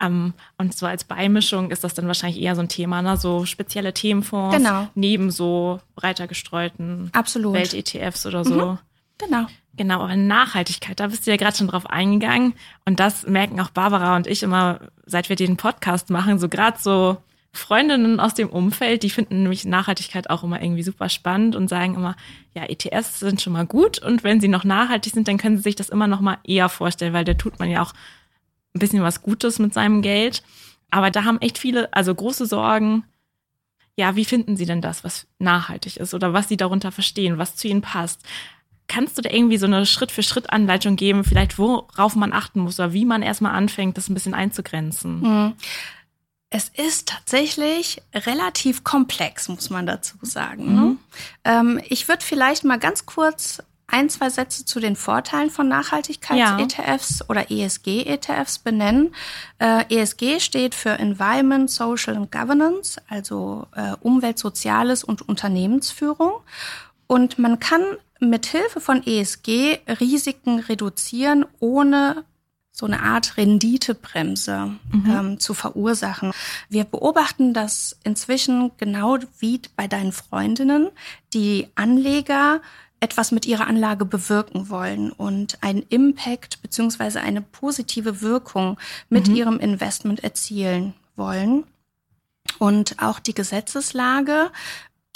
Ähm, 0.00 0.32
und 0.56 0.74
so 0.74 0.86
als 0.86 1.04
Beimischung 1.04 1.70
ist 1.70 1.84
das 1.84 1.92
dann 1.92 2.06
wahrscheinlich 2.06 2.40
eher 2.40 2.54
so 2.54 2.62
ein 2.62 2.68
Thema, 2.68 3.02
ne? 3.02 3.18
so 3.18 3.44
spezielle 3.44 3.92
Themenfonds 3.92 4.56
genau. 4.56 4.88
neben 4.94 5.30
so 5.30 5.80
breiter 5.96 6.26
gestreuten 6.26 7.10
Welt-ETFs 7.12 8.24
oder 8.24 8.44
so. 8.44 8.54
Mhm. 8.54 8.78
Genau. 9.18 9.46
Genau, 9.76 10.00
aber 10.02 10.16
Nachhaltigkeit, 10.16 10.98
da 10.98 11.06
bist 11.06 11.26
du 11.26 11.30
ja 11.30 11.36
gerade 11.36 11.56
schon 11.56 11.68
drauf 11.68 11.86
eingegangen. 11.86 12.54
Und 12.86 12.98
das 12.98 13.26
merken 13.26 13.60
auch 13.60 13.70
Barbara 13.70 14.16
und 14.16 14.26
ich 14.26 14.42
immer, 14.42 14.80
seit 15.04 15.28
wir 15.28 15.36
den 15.36 15.56
Podcast 15.56 16.10
machen, 16.10 16.38
so 16.38 16.48
gerade 16.48 16.78
so 16.80 17.18
Freundinnen 17.52 18.20
aus 18.20 18.34
dem 18.34 18.50
Umfeld, 18.50 19.02
die 19.02 19.10
finden 19.10 19.42
nämlich 19.42 19.64
Nachhaltigkeit 19.64 20.30
auch 20.30 20.44
immer 20.44 20.62
irgendwie 20.62 20.82
super 20.82 21.08
spannend 21.08 21.56
und 21.56 21.68
sagen 21.68 21.94
immer, 21.94 22.14
ja, 22.54 22.64
ETS 22.64 23.20
sind 23.20 23.40
schon 23.40 23.54
mal 23.54 23.66
gut 23.66 23.98
und 24.00 24.22
wenn 24.22 24.40
sie 24.40 24.48
noch 24.48 24.64
nachhaltig 24.64 25.14
sind, 25.14 25.28
dann 25.28 25.38
können 25.38 25.56
sie 25.56 25.62
sich 25.62 25.76
das 25.76 25.88
immer 25.88 26.06
noch 26.06 26.20
mal 26.20 26.38
eher 26.44 26.68
vorstellen, 26.68 27.14
weil 27.14 27.24
da 27.24 27.34
tut 27.34 27.58
man 27.58 27.70
ja 27.70 27.82
auch 27.82 27.94
ein 28.74 28.78
bisschen 28.78 29.02
was 29.02 29.22
Gutes 29.22 29.58
mit 29.58 29.72
seinem 29.72 30.02
Geld. 30.02 30.42
Aber 30.90 31.10
da 31.10 31.24
haben 31.24 31.40
echt 31.40 31.58
viele, 31.58 31.92
also 31.92 32.14
große 32.14 32.46
Sorgen. 32.46 33.04
Ja, 33.96 34.14
wie 34.14 34.24
finden 34.24 34.56
sie 34.56 34.66
denn 34.66 34.80
das, 34.80 35.02
was 35.02 35.26
nachhaltig 35.38 35.96
ist 35.96 36.14
oder 36.14 36.32
was 36.32 36.48
sie 36.48 36.56
darunter 36.56 36.92
verstehen, 36.92 37.38
was 37.38 37.56
zu 37.56 37.66
ihnen 37.68 37.82
passt? 37.82 38.22
Kannst 38.86 39.18
du 39.18 39.22
da 39.22 39.30
irgendwie 39.30 39.58
so 39.58 39.66
eine 39.66 39.84
Schritt-für-Schritt-Anleitung 39.84 40.96
geben, 40.96 41.24
vielleicht 41.24 41.58
worauf 41.58 42.14
man 42.14 42.32
achten 42.32 42.60
muss 42.60 42.78
oder 42.80 42.92
wie 42.92 43.04
man 43.04 43.22
erstmal 43.22 43.54
anfängt, 43.54 43.98
das 43.98 44.08
ein 44.08 44.14
bisschen 44.14 44.34
einzugrenzen? 44.34 45.20
Mhm. 45.20 45.52
Es 46.50 46.70
ist 46.70 47.08
tatsächlich 47.08 48.02
relativ 48.14 48.82
komplex, 48.82 49.48
muss 49.48 49.68
man 49.68 49.86
dazu 49.86 50.16
sagen. 50.22 50.74
Ne? 50.74 50.80
Mhm. 50.80 50.98
Ähm, 51.44 51.80
ich 51.88 52.08
würde 52.08 52.24
vielleicht 52.24 52.64
mal 52.64 52.78
ganz 52.78 53.04
kurz 53.04 53.62
ein, 53.86 54.10
zwei 54.10 54.28
Sätze 54.30 54.64
zu 54.64 54.80
den 54.80 54.96
Vorteilen 54.96 55.50
von 55.50 55.66
Nachhaltigkeits-ETFs 55.68 57.20
ja. 57.20 57.26
oder 57.28 57.50
ESG-ETFs 57.50 58.58
benennen. 58.58 59.14
Äh, 59.58 59.84
ESG 59.94 60.40
steht 60.40 60.74
für 60.74 60.90
Environment, 60.90 61.70
Social 61.70 62.16
and 62.16 62.30
Governance, 62.30 63.00
also 63.08 63.66
äh, 63.74 63.94
Umwelt, 64.00 64.38
Soziales 64.38 65.04
und 65.04 65.26
Unternehmensführung. 65.26 66.32
Und 67.06 67.38
man 67.38 67.60
kann 67.60 67.82
mit 68.20 68.46
Hilfe 68.46 68.80
von 68.80 69.06
ESG 69.06 69.78
Risiken 70.00 70.60
reduzieren, 70.60 71.46
ohne 71.58 72.24
so 72.78 72.86
eine 72.86 73.02
Art 73.02 73.36
Renditebremse 73.36 74.76
mhm. 74.92 75.10
ähm, 75.10 75.40
zu 75.40 75.52
verursachen. 75.52 76.32
Wir 76.68 76.84
beobachten 76.84 77.52
das 77.52 77.96
inzwischen 78.04 78.70
genau 78.76 79.18
wie 79.40 79.60
bei 79.74 79.88
deinen 79.88 80.12
Freundinnen, 80.12 80.90
die 81.34 81.66
Anleger 81.74 82.60
etwas 83.00 83.32
mit 83.32 83.46
ihrer 83.46 83.66
Anlage 83.66 84.04
bewirken 84.04 84.68
wollen 84.68 85.10
und 85.10 85.58
einen 85.62 85.82
Impact 85.88 86.62
beziehungsweise 86.62 87.20
eine 87.20 87.42
positive 87.42 88.20
Wirkung 88.20 88.78
mit 89.08 89.28
mhm. 89.28 89.34
ihrem 89.34 89.58
Investment 89.58 90.22
erzielen 90.22 90.94
wollen. 91.16 91.64
Und 92.58 92.96
auch 92.98 93.18
die 93.18 93.34
Gesetzeslage 93.34 94.50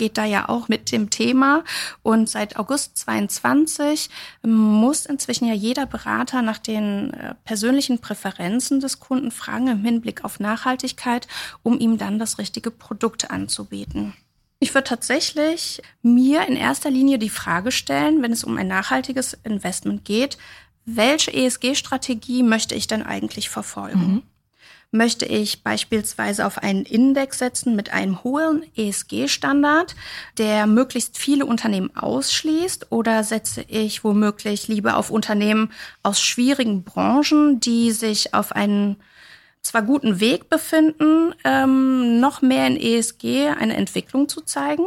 geht 0.03 0.19
da 0.19 0.25
ja 0.25 0.49
auch 0.49 0.67
mit 0.67 0.91
dem 0.91 1.11
Thema. 1.11 1.63
Und 2.03 2.29
seit 2.29 2.57
August 2.57 2.99
22 2.99 4.11
muss 4.43 5.07
inzwischen 5.07 5.47
ja 5.47 5.55
jeder 5.55 5.87
Berater 5.87 6.43
nach 6.43 6.59
den 6.59 7.15
äh, 7.15 7.37
persönlichen 7.45 8.01
Präferenzen 8.01 8.81
des 8.81 8.99
Kunden 8.99 9.31
fragen 9.31 9.69
im 9.69 9.85
Hinblick 9.85 10.25
auf 10.25 10.41
Nachhaltigkeit, 10.41 11.29
um 11.63 11.79
ihm 11.79 11.99
dann 11.99 12.19
das 12.19 12.39
richtige 12.39 12.73
Produkt 12.73 13.31
anzubieten. 13.31 14.13
Ich 14.59 14.75
würde 14.75 14.89
tatsächlich 14.89 15.81
mir 16.03 16.49
in 16.49 16.57
erster 16.57 16.91
Linie 16.91 17.21
die 17.21 17.31
Frage 17.31 17.71
stellen, 17.71 18.23
wenn 18.23 18.33
es 18.33 18.43
um 18.43 18.57
ein 18.57 18.67
nachhaltiges 18.67 19.39
Investment 19.45 20.05
geht, 20.05 20.37
welche 20.85 21.33
ESG-Strategie 21.33 22.43
möchte 22.43 22.75
ich 22.75 22.89
denn 22.89 23.05
eigentlich 23.05 23.51
verfolgen? 23.51 24.15
Mhm. 24.15 24.23
Möchte 24.95 25.25
ich 25.25 25.63
beispielsweise 25.63 26.47
auf 26.47 26.59
einen 26.59 26.85
Index 26.85 27.39
setzen 27.39 27.75
mit 27.75 27.95
einem 27.95 28.23
hohen 28.25 28.63
ESG-Standard, 28.77 29.97
der 30.37 30.67
möglichst 30.67 31.17
viele 31.17 31.47
Unternehmen 31.47 31.97
ausschließt? 31.97 32.93
Oder 32.93 33.25
setze 33.25 33.63
ich 33.69 34.05
womöglich 34.05 34.69
lieber 34.69 34.99
auf 34.99 35.09
Unternehmen 35.09 35.73
aus 36.03 36.21
schwierigen 36.21 36.85
Branchen, 36.85 37.59
die 37.59 37.91
sich 37.91 38.35
auf 38.35 38.53
einen 38.53 38.97
zwar 39.63 39.81
guten 39.81 40.21
Weg 40.21 40.51
befinden, 40.51 41.35
ähm, 41.43 42.21
noch 42.21 42.43
mehr 42.43 42.67
in 42.67 42.77
ESG 42.77 43.49
eine 43.49 43.75
Entwicklung 43.77 44.29
zu 44.29 44.43
zeigen? 44.43 44.85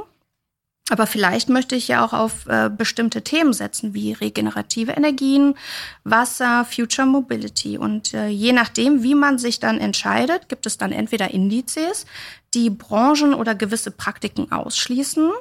Aber 0.90 1.08
vielleicht 1.08 1.50
möchte 1.50 1.76
ich 1.76 1.88
ja 1.88 2.06
auch 2.06 2.14
auf 2.14 2.46
äh, 2.46 2.70
bestimmte 2.70 3.24
Themen 3.24 3.54
setzen, 3.54 3.96
wie 3.96 4.14
regenerative 4.14 4.92
Energien, 4.92 5.56
Wasser, 6.04 6.64
Future 6.64 7.08
Mobility. 7.08 7.80
Und 7.80 8.14
äh, 8.14 8.28
je 8.28 8.54
nachdem, 8.54 9.02
wie 9.02 9.16
man 9.16 9.40
sich 9.40 9.60
dann 9.60 9.80
entscheidet, 9.80 10.48
gibt 10.48 10.68
es 10.68 10.78
dann 10.78 10.92
entweder 10.92 11.32
Indizes, 11.32 12.06
die 12.54 12.70
Branchen 12.70 13.34
oder 13.34 13.56
gewisse 13.56 13.90
Praktiken 13.90 14.52
ausschließen, 14.52 15.32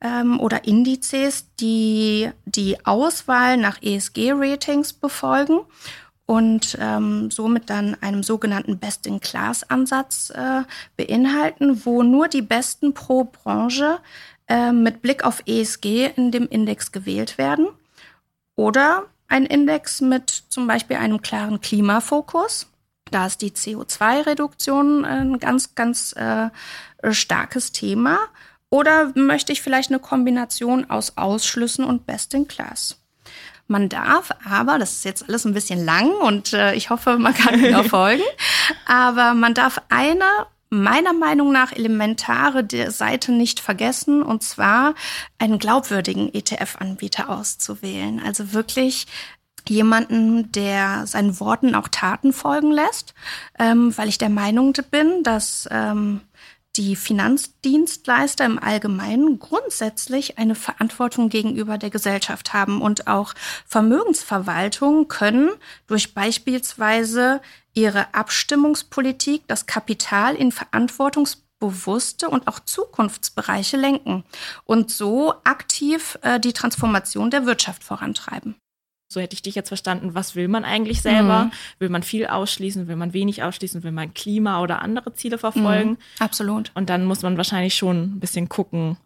ähm, 0.00 0.40
oder 0.40 0.64
Indizes, 0.64 1.46
die 1.60 2.30
die 2.44 2.84
Auswahl 2.86 3.56
nach 3.56 3.82
ESG-Ratings 3.82 4.92
befolgen 4.94 5.60
und 6.26 6.76
ähm, 6.80 7.30
somit 7.30 7.70
dann 7.70 7.96
einem 8.00 8.22
sogenannten 8.22 8.78
Best-in-Class-Ansatz 8.78 10.30
äh, 10.30 10.62
beinhalten, 10.96 11.84
wo 11.84 12.02
nur 12.02 12.28
die 12.28 12.42
Besten 12.42 12.94
pro 12.94 13.24
Branche 13.24 13.98
äh, 14.48 14.72
mit 14.72 15.02
Blick 15.02 15.24
auf 15.24 15.42
ESG 15.46 16.10
in 16.16 16.30
dem 16.30 16.48
Index 16.48 16.92
gewählt 16.92 17.38
werden. 17.38 17.68
Oder 18.56 19.04
ein 19.28 19.46
Index 19.46 20.00
mit 20.00 20.30
zum 20.48 20.66
Beispiel 20.66 20.96
einem 20.96 21.22
klaren 21.22 21.60
Klimafokus. 21.60 22.66
Da 23.10 23.26
ist 23.26 23.42
die 23.42 23.52
CO2-Reduktion 23.52 25.04
ein 25.04 25.38
ganz, 25.38 25.74
ganz 25.74 26.12
äh, 26.14 26.50
starkes 27.10 27.72
Thema. 27.72 28.18
Oder 28.70 29.12
möchte 29.14 29.52
ich 29.52 29.62
vielleicht 29.62 29.90
eine 29.90 29.98
Kombination 29.98 30.90
aus 30.90 31.16
Ausschlüssen 31.16 31.84
und 31.84 32.06
Best 32.06 32.34
in 32.34 32.48
Class? 32.48 32.98
Man 33.66 33.90
darf 33.90 34.30
aber, 34.48 34.78
das 34.78 34.92
ist 34.92 35.04
jetzt 35.04 35.28
alles 35.28 35.44
ein 35.44 35.52
bisschen 35.52 35.84
lang 35.84 36.10
und 36.10 36.54
äh, 36.54 36.74
ich 36.74 36.88
hoffe, 36.88 37.18
man 37.18 37.34
kann 37.34 37.60
mir 37.60 37.84
folgen, 37.84 38.22
aber 38.86 39.34
man 39.34 39.52
darf 39.52 39.82
eine 39.90 40.24
meiner 40.70 41.12
Meinung 41.12 41.52
nach 41.52 41.72
elementare 41.72 42.66
Seite 42.90 43.32
nicht 43.32 43.60
vergessen, 43.60 44.22
und 44.22 44.42
zwar 44.42 44.94
einen 45.38 45.58
glaubwürdigen 45.58 46.32
ETF-Anbieter 46.32 47.30
auszuwählen. 47.30 48.20
Also 48.24 48.52
wirklich 48.52 49.06
jemanden, 49.68 50.50
der 50.52 51.06
seinen 51.06 51.40
Worten 51.40 51.74
auch 51.74 51.88
Taten 51.88 52.32
folgen 52.32 52.70
lässt, 52.70 53.14
ähm, 53.58 53.96
weil 53.96 54.08
ich 54.08 54.18
der 54.18 54.30
Meinung 54.30 54.72
bin, 54.90 55.22
dass 55.22 55.68
ähm, 55.70 56.20
die 56.78 56.94
Finanzdienstleister 56.94 58.44
im 58.44 58.58
Allgemeinen 58.58 59.40
grundsätzlich 59.40 60.38
eine 60.38 60.54
Verantwortung 60.54 61.28
gegenüber 61.28 61.76
der 61.76 61.90
Gesellschaft 61.90 62.54
haben 62.54 62.80
und 62.80 63.08
auch 63.08 63.34
Vermögensverwaltungen 63.66 65.08
können 65.08 65.50
durch 65.88 66.14
beispielsweise 66.14 67.40
ihre 67.74 68.14
Abstimmungspolitik 68.14 69.42
das 69.48 69.66
Kapital 69.66 70.36
in 70.36 70.52
verantwortungsbewusste 70.52 72.28
und 72.28 72.46
auch 72.46 72.60
Zukunftsbereiche 72.60 73.76
lenken 73.76 74.24
und 74.64 74.92
so 74.92 75.34
aktiv 75.42 76.16
äh, 76.22 76.38
die 76.38 76.52
Transformation 76.52 77.30
der 77.30 77.44
Wirtschaft 77.44 77.82
vorantreiben. 77.82 78.54
So 79.08 79.20
hätte 79.20 79.34
ich 79.34 79.42
dich 79.42 79.54
jetzt 79.54 79.68
verstanden. 79.68 80.14
Was 80.14 80.36
will 80.36 80.48
man 80.48 80.64
eigentlich 80.64 81.00
selber? 81.02 81.44
Mhm. 81.44 81.52
Will 81.78 81.88
man 81.88 82.02
viel 82.02 82.26
ausschließen? 82.26 82.88
Will 82.88 82.96
man 82.96 83.14
wenig 83.14 83.42
ausschließen? 83.42 83.82
Will 83.82 83.92
man 83.92 84.14
Klima 84.14 84.60
oder 84.60 84.82
andere 84.82 85.14
Ziele 85.14 85.38
verfolgen? 85.38 85.90
Mhm, 85.90 85.98
absolut. 86.18 86.70
Und 86.74 86.90
dann 86.90 87.04
muss 87.04 87.22
man 87.22 87.36
wahrscheinlich 87.36 87.74
schon 87.74 88.16
ein 88.16 88.20
bisschen 88.20 88.48
gucken. 88.48 88.98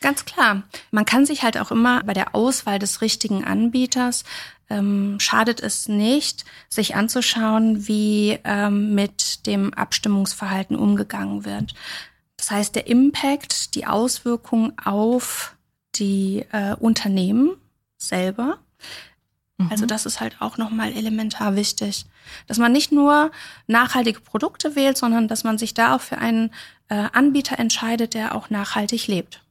Ganz 0.00 0.24
klar. 0.24 0.62
Man 0.90 1.04
kann 1.04 1.26
sich 1.26 1.42
halt 1.42 1.58
auch 1.58 1.70
immer 1.70 2.02
bei 2.04 2.14
der 2.14 2.34
Auswahl 2.34 2.78
des 2.78 3.00
richtigen 3.00 3.44
Anbieters 3.44 4.24
ähm, 4.70 5.18
schadet 5.18 5.60
es 5.60 5.88
nicht, 5.88 6.44
sich 6.68 6.94
anzuschauen, 6.94 7.88
wie 7.88 8.38
ähm, 8.44 8.94
mit 8.94 9.46
dem 9.46 9.72
Abstimmungsverhalten 9.74 10.76
umgegangen 10.76 11.44
wird. 11.44 11.74
Das 12.36 12.50
heißt, 12.50 12.74
der 12.74 12.86
Impact, 12.86 13.74
die 13.74 13.86
Auswirkungen 13.86 14.72
auf 14.78 15.56
die 15.94 16.44
äh, 16.52 16.74
Unternehmen 16.74 17.56
selber. 17.96 18.58
Mhm. 19.58 19.68
Also 19.70 19.86
das 19.86 20.06
ist 20.06 20.20
halt 20.20 20.36
auch 20.40 20.56
nochmal 20.56 20.92
elementar 20.92 21.56
wichtig, 21.56 22.06
dass 22.46 22.58
man 22.58 22.72
nicht 22.72 22.92
nur 22.92 23.30
nachhaltige 23.66 24.20
Produkte 24.20 24.74
wählt, 24.76 24.96
sondern 24.96 25.28
dass 25.28 25.44
man 25.44 25.58
sich 25.58 25.74
da 25.74 25.94
auch 25.94 26.00
für 26.00 26.18
einen 26.18 26.50
äh, 26.88 27.08
Anbieter 27.12 27.58
entscheidet, 27.58 28.14
der 28.14 28.34
auch 28.34 28.50
nachhaltig 28.50 29.06
lebt 29.08 29.42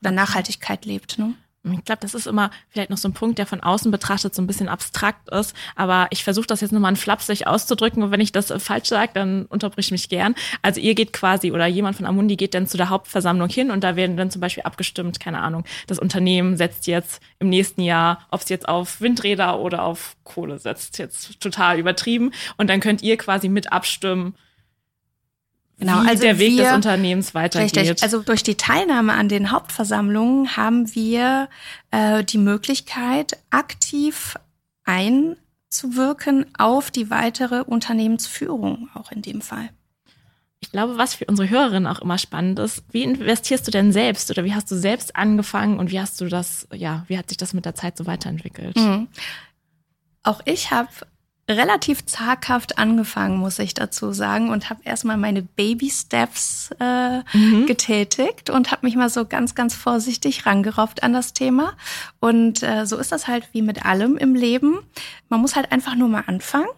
oder 0.00 0.10
Nachhaltigkeit 0.10 0.84
lebt. 0.84 1.18
Ne? 1.18 1.34
Ich 1.72 1.84
glaube, 1.84 2.00
das 2.02 2.14
ist 2.14 2.26
immer 2.26 2.50
vielleicht 2.68 2.90
noch 2.90 2.98
so 2.98 3.08
ein 3.08 3.14
Punkt, 3.14 3.38
der 3.38 3.46
von 3.46 3.60
außen 3.60 3.90
betrachtet 3.90 4.34
so 4.34 4.42
ein 4.42 4.46
bisschen 4.46 4.68
abstrakt 4.68 5.30
ist. 5.30 5.54
Aber 5.76 6.08
ich 6.10 6.22
versuche 6.22 6.46
das 6.46 6.60
jetzt 6.60 6.72
nochmal 6.72 6.92
in 6.92 6.96
flapsig 6.96 7.46
auszudrücken. 7.46 8.02
Und 8.02 8.10
wenn 8.10 8.20
ich 8.20 8.32
das 8.32 8.52
falsch 8.62 8.88
sage, 8.88 9.12
dann 9.14 9.46
unterbrich 9.46 9.90
mich 9.90 10.10
gern. 10.10 10.34
Also 10.60 10.80
ihr 10.80 10.94
geht 10.94 11.14
quasi 11.14 11.52
oder 11.52 11.66
jemand 11.66 11.96
von 11.96 12.04
Amundi 12.04 12.36
geht 12.36 12.54
dann 12.54 12.66
zu 12.66 12.76
der 12.76 12.90
Hauptversammlung 12.90 13.48
hin 13.48 13.70
und 13.70 13.82
da 13.82 13.96
werden 13.96 14.16
dann 14.16 14.30
zum 14.30 14.40
Beispiel 14.40 14.64
abgestimmt, 14.64 15.20
keine 15.20 15.40
Ahnung, 15.40 15.64
das 15.86 15.98
Unternehmen 15.98 16.56
setzt 16.56 16.86
jetzt 16.86 17.22
im 17.38 17.48
nächsten 17.48 17.80
Jahr, 17.80 18.26
ob 18.30 18.42
es 18.42 18.48
jetzt 18.48 18.68
auf 18.68 19.00
Windräder 19.00 19.58
oder 19.58 19.84
auf 19.84 20.16
Kohle 20.24 20.58
setzt, 20.58 20.98
jetzt 20.98 21.40
total 21.40 21.78
übertrieben. 21.78 22.32
Und 22.56 22.68
dann 22.68 22.80
könnt 22.80 23.02
ihr 23.02 23.16
quasi 23.16 23.48
mit 23.48 23.72
abstimmen, 23.72 24.34
genau, 25.78 26.02
wie 26.02 26.08
also 26.08 26.22
der 26.22 26.38
Weg 26.38 26.56
wir, 26.56 26.64
des 26.64 26.72
Unternehmens 26.74 27.34
weitergeht. 27.34 27.76
Richtig. 27.76 28.02
Also 28.02 28.22
durch 28.22 28.42
die 28.42 28.56
Teilnahme 28.56 29.12
an 29.12 29.28
den 29.28 29.50
Hauptversammlungen 29.50 30.56
haben 30.56 30.94
wir 30.94 31.48
äh, 31.90 32.24
die 32.24 32.38
Möglichkeit, 32.38 33.38
aktiv 33.50 34.36
einzuwirken 34.84 36.46
auf 36.58 36.90
die 36.90 37.10
weitere 37.10 37.62
Unternehmensführung, 37.62 38.88
auch 38.94 39.10
in 39.10 39.22
dem 39.22 39.40
Fall. 39.40 39.70
Ich 40.60 40.70
glaube, 40.70 40.96
was 40.96 41.14
für 41.14 41.26
unsere 41.26 41.50
Hörerinnen 41.50 41.86
auch 41.86 42.00
immer 42.00 42.16
spannend 42.16 42.58
ist, 42.58 42.84
wie 42.90 43.02
investierst 43.02 43.66
du 43.66 43.70
denn 43.70 43.92
selbst 43.92 44.30
oder 44.30 44.44
wie 44.44 44.54
hast 44.54 44.70
du 44.70 44.76
selbst 44.76 45.14
angefangen 45.14 45.78
und 45.78 45.90
wie 45.90 46.00
hast 46.00 46.20
du 46.20 46.26
das, 46.26 46.66
ja, 46.72 47.04
wie 47.06 47.18
hat 47.18 47.28
sich 47.28 47.36
das 47.36 47.52
mit 47.52 47.66
der 47.66 47.74
Zeit 47.74 47.98
so 47.98 48.06
weiterentwickelt? 48.06 48.76
Mhm. 48.76 49.08
Auch 50.22 50.40
ich 50.46 50.70
habe 50.70 50.88
relativ 51.48 52.06
zaghaft 52.06 52.78
angefangen, 52.78 53.36
muss 53.36 53.58
ich 53.58 53.74
dazu 53.74 54.12
sagen, 54.12 54.50
und 54.50 54.70
habe 54.70 54.80
erstmal 54.84 55.16
meine 55.16 55.42
Baby 55.42 55.90
Steps 55.90 56.70
äh, 56.80 57.18
mhm. 57.36 57.66
getätigt 57.66 58.48
und 58.50 58.70
habe 58.70 58.86
mich 58.86 58.96
mal 58.96 59.10
so 59.10 59.26
ganz, 59.26 59.54
ganz 59.54 59.74
vorsichtig 59.74 60.46
rangerofft 60.46 61.02
an 61.02 61.12
das 61.12 61.34
Thema. 61.34 61.74
Und 62.20 62.62
äh, 62.62 62.86
so 62.86 62.96
ist 62.96 63.12
das 63.12 63.28
halt 63.28 63.48
wie 63.52 63.62
mit 63.62 63.84
allem 63.84 64.16
im 64.16 64.34
Leben. 64.34 64.78
Man 65.28 65.40
muss 65.40 65.54
halt 65.56 65.70
einfach 65.70 65.94
nur 65.94 66.08
mal 66.08 66.24
anfangen 66.26 66.68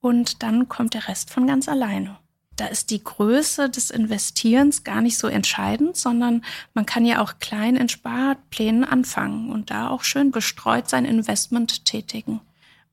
und 0.00 0.42
dann 0.42 0.68
kommt 0.68 0.94
der 0.94 1.08
Rest 1.08 1.30
von 1.30 1.46
ganz 1.46 1.68
alleine. 1.68 2.18
Da 2.56 2.66
ist 2.66 2.90
die 2.90 3.02
Größe 3.02 3.70
des 3.70 3.90
Investierens 3.90 4.84
gar 4.84 5.00
nicht 5.00 5.16
so 5.16 5.28
entscheidend, 5.28 5.96
sondern 5.96 6.44
man 6.74 6.84
kann 6.84 7.06
ja 7.06 7.22
auch 7.22 7.38
klein 7.40 7.74
in 7.74 7.88
Sparplänen 7.88 8.84
anfangen 8.84 9.50
und 9.50 9.70
da 9.70 9.88
auch 9.88 10.04
schön 10.04 10.30
gestreut 10.30 10.88
sein 10.88 11.06
Investment 11.06 11.86
tätigen. 11.86 12.40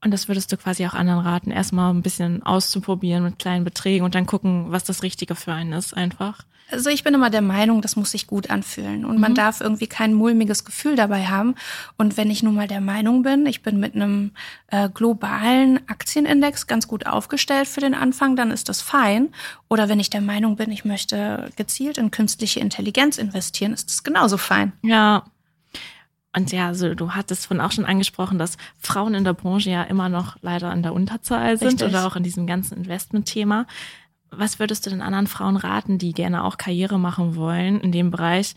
Und 0.04 0.12
das 0.12 0.28
würdest 0.28 0.52
du 0.52 0.58
quasi 0.58 0.86
auch 0.86 0.94
anderen 0.94 1.22
raten, 1.22 1.52
erstmal 1.52 1.94
ein 1.94 2.04
bisschen 2.04 2.44
auszuprobieren 2.44 3.24
mit 3.24 3.40
kleinen 3.40 3.66
Beträgen 3.66 4.06
und 4.06 4.14
dann 4.14 4.28
gucken, 4.28 4.72
was 4.72 4.84
das 4.84 5.02
Richtige 5.02 5.36
für 5.36 5.54
einen 5.54 5.74
ist, 5.74 5.96
einfach. 5.96 6.44
Also 6.70 6.90
ich 6.90 7.04
bin 7.04 7.14
immer 7.14 7.30
der 7.30 7.42
Meinung, 7.42 7.82
das 7.82 7.96
muss 7.96 8.12
sich 8.12 8.28
gut 8.28 8.50
anfühlen 8.50 9.06
und 9.06 9.16
mhm. 9.16 9.22
man 9.22 9.36
darf 9.36 9.62
irgendwie 9.62 9.88
kein 9.88 10.14
mulmiges 10.14 10.66
Gefühl 10.66 10.98
dabei 10.98 11.28
haben. 11.28 11.56
Und 11.98 12.18
wenn 12.18 12.30
ich 12.30 12.44
nun 12.44 12.56
mal 12.56 12.68
der 12.68 12.82
Meinung 12.82 13.24
bin, 13.24 13.46
ich 13.46 13.64
bin 13.64 13.80
mit 13.80 13.96
einem 13.96 14.32
äh, 14.68 14.90
globalen 14.90 15.80
Aktienindex 15.88 16.68
ganz 16.68 16.88
gut 16.88 17.08
aufgestellt 17.08 17.68
für 17.68 17.80
den 17.80 17.94
Anfang, 17.94 18.36
dann 18.36 18.52
ist 18.52 18.68
das 18.68 18.82
fein. 18.82 19.30
Oder 19.70 19.88
wenn 19.88 20.02
ich 20.02 20.10
der 20.10 20.22
Meinung 20.22 20.58
bin, 20.58 20.72
ich 20.72 20.84
möchte 20.84 21.50
gezielt 21.56 21.98
in 21.98 22.12
künstliche 22.12 22.60
Intelligenz 22.60 23.18
investieren, 23.18 23.72
ist 23.72 23.90
das 23.90 24.04
genauso 24.04 24.36
fein. 24.38 24.74
Ja, 24.82 25.24
und 26.38 26.52
ja, 26.52 26.68
also 26.68 26.94
du 26.94 27.12
hattest 27.12 27.48
von 27.48 27.60
auch 27.60 27.72
schon 27.72 27.86
angesprochen, 27.86 28.38
dass 28.38 28.58
Frauen 28.78 29.16
in 29.16 29.24
der 29.24 29.34
Branche 29.34 29.72
ja 29.72 29.84
immer 29.84 30.08
noch 30.08 30.38
leider 30.42 30.72
in 30.72 30.84
der 30.84 30.94
Unterzahl 30.94 31.58
sind 31.58 31.82
Richtig. 31.82 31.88
oder 31.90 32.06
auch 32.06 32.16
in 32.16 32.24
diesem 32.24 32.46
ganzen 32.46 32.78
Investment-Thema. 32.78 33.66
Was 34.30 34.60
würdest 34.60 34.86
du 34.86 34.92
den 34.92 35.02
anderen 35.02 35.26
Frauen 35.26 35.58
raten, 35.58 35.98
die 35.98 36.14
gerne 36.14 36.44
auch 36.44 36.58
Karriere 36.58 37.00
machen 37.00 37.36
wollen 37.36 37.82
in 37.82 37.92
dem 37.92 38.12
Bereich? 38.12 38.56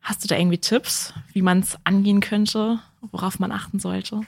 Hast 0.00 0.22
du 0.22 0.28
da 0.28 0.36
irgendwie 0.36 0.58
Tipps, 0.58 1.14
wie 1.32 1.42
man 1.42 1.60
es 1.60 1.76
angehen 1.82 2.20
könnte, 2.20 2.78
worauf 3.00 3.40
man 3.40 3.50
achten 3.50 3.80
sollte? 3.80 4.20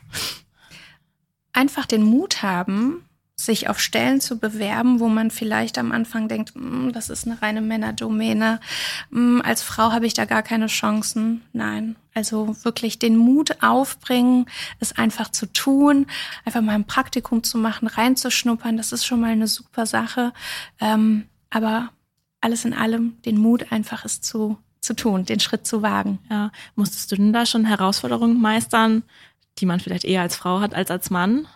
Einfach 1.53 1.87
den 1.87 2.03
Mut 2.03 2.43
haben, 2.43 3.05
sich 3.41 3.69
auf 3.69 3.79
Stellen 3.79 4.21
zu 4.21 4.39
bewerben, 4.39 4.99
wo 4.99 5.09
man 5.09 5.31
vielleicht 5.31 5.79
am 5.79 5.93
Anfang 5.93 6.27
denkt, 6.29 6.53
"Mm, 6.57 6.91
das 6.91 7.09
ist 7.09 7.25
eine 7.27 7.41
reine 7.41 7.61
Männerdomäne. 7.61 8.59
Mm, 9.11 9.41
Als 9.43 9.63
Frau 9.63 9.93
habe 9.93 10.07
ich 10.07 10.15
da 10.15 10.25
gar 10.25 10.43
keine 10.43 10.67
Chancen. 10.67 11.43
Nein. 11.53 11.95
Also 12.15 12.57
wirklich 12.65 12.99
den 12.99 13.17
Mut 13.17 13.63
aufbringen, 13.63 14.47
es 14.81 14.99
einfach 14.99 15.31
zu 15.31 15.47
tun, 15.47 16.07
einfach 16.45 16.61
mal 16.63 16.75
ein 16.75 16.85
Praktikum 16.85 17.45
zu 17.45 17.59
machen, 17.59 17.87
reinzuschnuppern, 17.87 18.77
das 18.77 18.91
ist 18.91 19.07
schon 19.07 19.21
mal 19.21 19.31
eine 19.31 19.47
super 19.47 19.87
Sache. 19.87 20.33
Ähm, 20.81 21.27
aber 21.49 21.91
alles 22.41 22.65
in 22.65 22.75
allem 22.75 23.23
den 23.23 23.39
Mut 23.39 23.71
einfach 23.71 24.05
es 24.05 24.21
zu, 24.21 24.59
zu 24.81 24.95
tun, 24.95 25.27
den 25.27 25.39
Schritt 25.39 25.65
zu 25.65 25.81
wagen. 25.83 26.19
Ja, 26.29 26.51
musstest 26.75 27.13
du 27.13 27.17
denn 27.17 27.33
da 27.33 27.47
schon 27.47 27.65
Herausforderungen 27.67 28.41
meistern, 28.41 29.05
die 29.59 29.67
man 29.67 29.79
vielleicht 29.79 30.05
eher 30.05 30.23
als 30.23 30.35
Frau 30.35 30.59
hat 30.61 30.75
als 30.75 30.91
als 30.91 31.11
Mann? 31.11 31.47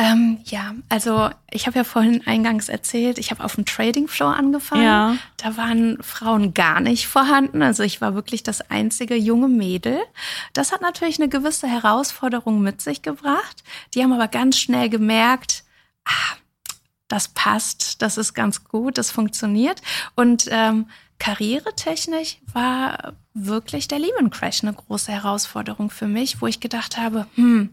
Ähm, 0.00 0.38
ja, 0.46 0.74
also 0.88 1.28
ich 1.50 1.66
habe 1.66 1.76
ja 1.76 1.84
vorhin 1.84 2.26
eingangs 2.26 2.70
erzählt, 2.70 3.18
ich 3.18 3.30
habe 3.30 3.44
auf 3.44 3.56
dem 3.56 3.66
Trading 3.66 4.08
Floor 4.08 4.34
angefangen. 4.34 4.82
Ja. 4.82 5.16
Da 5.36 5.58
waren 5.58 6.02
Frauen 6.02 6.54
gar 6.54 6.80
nicht 6.80 7.06
vorhanden. 7.06 7.62
Also 7.62 7.82
ich 7.82 8.00
war 8.00 8.14
wirklich 8.14 8.42
das 8.42 8.62
einzige 8.70 9.14
junge 9.14 9.48
Mädel. 9.48 10.00
Das 10.54 10.72
hat 10.72 10.80
natürlich 10.80 11.20
eine 11.20 11.28
gewisse 11.28 11.68
Herausforderung 11.68 12.62
mit 12.62 12.80
sich 12.80 13.02
gebracht. 13.02 13.62
Die 13.92 14.02
haben 14.02 14.14
aber 14.14 14.28
ganz 14.28 14.58
schnell 14.58 14.88
gemerkt, 14.88 15.64
ah, 16.06 16.36
das 17.08 17.28
passt, 17.28 18.00
das 18.00 18.16
ist 18.16 18.32
ganz 18.32 18.64
gut, 18.64 18.96
das 18.96 19.10
funktioniert. 19.10 19.82
Und 20.16 20.46
ähm, 20.50 20.86
karrieretechnisch 21.18 22.38
war 22.54 23.12
wirklich 23.34 23.86
der 23.86 23.98
Lehman 23.98 24.30
Crash 24.30 24.62
eine 24.62 24.72
große 24.72 25.12
Herausforderung 25.12 25.90
für 25.90 26.06
mich, 26.06 26.40
wo 26.40 26.46
ich 26.46 26.58
gedacht 26.58 26.96
habe, 26.96 27.26
hm, 27.34 27.68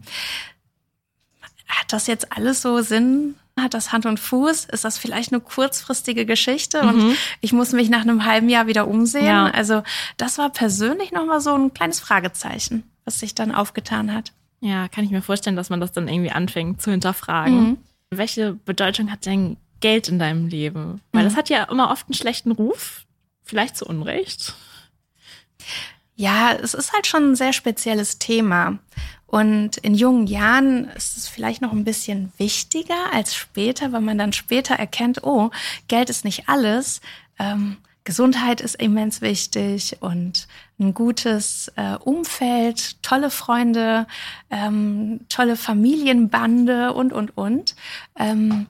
hat 1.68 1.92
das 1.92 2.06
jetzt 2.06 2.32
alles 2.32 2.62
so 2.62 2.80
Sinn? 2.80 3.36
Hat 3.58 3.74
das 3.74 3.92
Hand 3.92 4.06
und 4.06 4.20
Fuß? 4.20 4.66
Ist 4.66 4.84
das 4.84 4.98
vielleicht 4.98 5.32
eine 5.32 5.40
kurzfristige 5.40 6.26
Geschichte? 6.26 6.80
Und 6.80 7.16
ich 7.40 7.52
muss 7.52 7.72
mich 7.72 7.90
nach 7.90 8.02
einem 8.02 8.24
halben 8.24 8.48
Jahr 8.48 8.66
wieder 8.68 8.86
umsehen. 8.86 9.26
Ja. 9.26 9.46
Also 9.46 9.82
das 10.16 10.38
war 10.38 10.50
persönlich 10.50 11.12
nochmal 11.12 11.40
so 11.40 11.54
ein 11.54 11.74
kleines 11.74 11.98
Fragezeichen, 11.98 12.84
was 13.04 13.18
sich 13.18 13.34
dann 13.34 13.52
aufgetan 13.52 14.14
hat. 14.14 14.32
Ja, 14.60 14.88
kann 14.88 15.04
ich 15.04 15.10
mir 15.10 15.22
vorstellen, 15.22 15.56
dass 15.56 15.70
man 15.70 15.80
das 15.80 15.92
dann 15.92 16.08
irgendwie 16.08 16.30
anfängt 16.30 16.80
zu 16.80 16.90
hinterfragen. 16.90 17.78
Welche 18.10 18.54
Bedeutung 18.54 19.10
hat 19.10 19.26
denn 19.26 19.56
Geld 19.80 20.08
in 20.08 20.18
deinem 20.18 20.48
Leben? 20.48 21.00
Weil 21.12 21.24
das 21.24 21.36
hat 21.36 21.48
ja 21.48 21.64
immer 21.64 21.90
oft 21.90 22.06
einen 22.06 22.14
schlechten 22.14 22.52
Ruf, 22.52 23.04
vielleicht 23.44 23.76
zu 23.76 23.86
Unrecht. 23.86 24.54
Ja, 26.14 26.52
es 26.52 26.74
ist 26.74 26.92
halt 26.92 27.06
schon 27.06 27.32
ein 27.32 27.36
sehr 27.36 27.52
spezielles 27.52 28.18
Thema. 28.18 28.78
Und 29.28 29.76
in 29.76 29.94
jungen 29.94 30.26
Jahren 30.26 30.88
ist 30.96 31.18
es 31.18 31.28
vielleicht 31.28 31.60
noch 31.60 31.72
ein 31.72 31.84
bisschen 31.84 32.32
wichtiger 32.38 33.12
als 33.12 33.34
später, 33.34 33.92
weil 33.92 34.00
man 34.00 34.16
dann 34.16 34.32
später 34.32 34.74
erkennt, 34.74 35.22
oh, 35.22 35.50
Geld 35.86 36.08
ist 36.08 36.24
nicht 36.24 36.48
alles. 36.48 37.02
Ähm, 37.38 37.76
Gesundheit 38.04 38.62
ist 38.62 38.76
immens 38.76 39.20
wichtig 39.20 39.98
und 40.00 40.48
ein 40.80 40.94
gutes 40.94 41.70
äh, 41.76 41.96
Umfeld, 41.96 43.02
tolle 43.02 43.28
Freunde, 43.28 44.06
ähm, 44.48 45.20
tolle 45.28 45.56
Familienbande 45.56 46.94
und, 46.94 47.12
und, 47.12 47.36
und. 47.36 47.76
Ähm, 48.18 48.66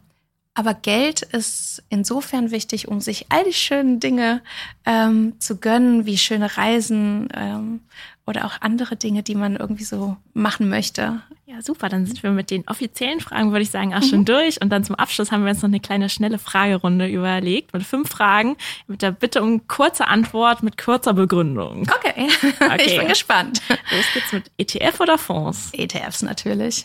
aber 0.59 0.75
Geld 0.75 1.23
ist 1.23 1.83
insofern 1.89 2.51
wichtig, 2.51 2.89
um 2.89 3.01
sich 3.01 3.27
all 3.29 3.45
die 3.45 3.53
schönen 3.53 4.01
Dinge 4.01 4.43
ähm, 4.85 5.35
zu 5.39 5.57
gönnen, 5.59 6.05
wie 6.05 6.19
schöne 6.19 6.57
Reisen 6.57 7.29
ähm, 7.35 7.81
oder 8.27 8.45
auch 8.45 8.61
andere 8.61 8.97
Dinge, 8.97 9.23
die 9.23 9.35
man 9.37 9.57
irgendwie 9.57 9.85
so 9.85 10.17
machen 10.35 10.69
möchte. 10.69 11.23
Ja, 11.47 11.63
super. 11.63 11.89
Dann 11.89 12.05
sind 12.05 12.23
wir 12.23 12.31
mit 12.31 12.51
den 12.51 12.67
offiziellen 12.69 13.21
Fragen, 13.21 13.53
würde 13.53 13.63
ich 13.63 13.71
sagen, 13.71 13.95
auch 13.95 14.03
schon 14.03 14.25
durch. 14.27 14.61
Und 14.61 14.69
dann 14.71 14.85
zum 14.85 14.97
Abschluss 14.97 15.33
haben 15.33 15.45
wir 15.45 15.51
uns 15.51 15.63
noch 15.63 15.69
eine 15.69 15.81
kleine 15.81 16.11
schnelle 16.11 16.39
Fragerunde 16.39 17.07
überlegt 17.07 17.73
mit 17.73 17.85
fünf 17.85 18.11
Fragen 18.11 18.57
mit 18.87 19.01
der 19.01 19.13
Bitte 19.13 19.43
um 19.43 19.67
kurze 19.67 20.09
Antwort 20.09 20.63
mit 20.63 20.77
kurzer 20.77 21.15
Begründung. 21.15 21.89
Okay, 21.99 22.27
ich 22.43 22.61
Okay. 22.61 22.99
bin 22.99 23.09
gespannt. 23.09 23.63
Los 23.69 24.05
geht's 24.13 24.33
mit 24.33 24.51
ETF 24.59 25.01
oder 25.01 25.17
Fonds? 25.19 25.71
ETFs 25.73 26.21
natürlich. 26.23 26.85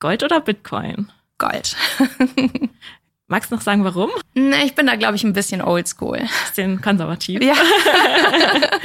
Gold 0.00 0.22
oder 0.22 0.40
Bitcoin? 0.40 1.10
Gold. 1.36 1.76
Magst 3.28 3.50
du 3.50 3.56
noch 3.56 3.62
sagen, 3.62 3.84
warum? 3.84 4.10
Ne, 4.34 4.64
ich 4.64 4.74
bin 4.74 4.86
da, 4.86 4.96
glaube 4.96 5.16
ich, 5.16 5.22
ein 5.22 5.34
bisschen 5.34 5.60
oldschool. 5.60 6.22
Bisschen 6.48 6.80
konservativ. 6.80 7.42
Ja. 7.42 7.54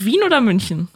Wien 0.00 0.22
oder 0.24 0.40
München? 0.40 0.88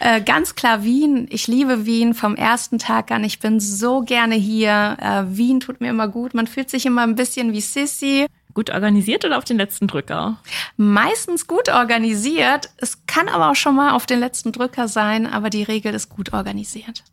Äh, 0.00 0.20
ganz 0.20 0.56
klar 0.56 0.82
Wien. 0.82 1.28
Ich 1.30 1.46
liebe 1.46 1.86
Wien 1.86 2.14
vom 2.14 2.34
ersten 2.34 2.80
Tag 2.80 3.12
an. 3.12 3.22
Ich 3.22 3.38
bin 3.38 3.60
so 3.60 4.02
gerne 4.02 4.34
hier. 4.34 4.96
Äh, 5.00 5.36
Wien 5.36 5.60
tut 5.60 5.80
mir 5.80 5.90
immer 5.90 6.08
gut. 6.08 6.34
Man 6.34 6.48
fühlt 6.48 6.70
sich 6.70 6.86
immer 6.86 7.02
ein 7.02 7.14
bisschen 7.14 7.52
wie 7.52 7.60
Sissy. 7.60 8.26
Gut 8.52 8.70
organisiert 8.70 9.24
oder 9.24 9.38
auf 9.38 9.44
den 9.44 9.56
letzten 9.56 9.86
Drücker? 9.86 10.38
Meistens 10.76 11.46
gut 11.46 11.68
organisiert. 11.68 12.70
Es 12.78 13.06
kann 13.06 13.28
aber 13.28 13.50
auch 13.50 13.56
schon 13.56 13.76
mal 13.76 13.92
auf 13.92 14.06
den 14.06 14.18
letzten 14.18 14.50
Drücker 14.50 14.88
sein, 14.88 15.26
aber 15.26 15.50
die 15.50 15.62
Regel 15.62 15.94
ist 15.94 16.08
gut 16.08 16.32
organisiert. 16.32 17.04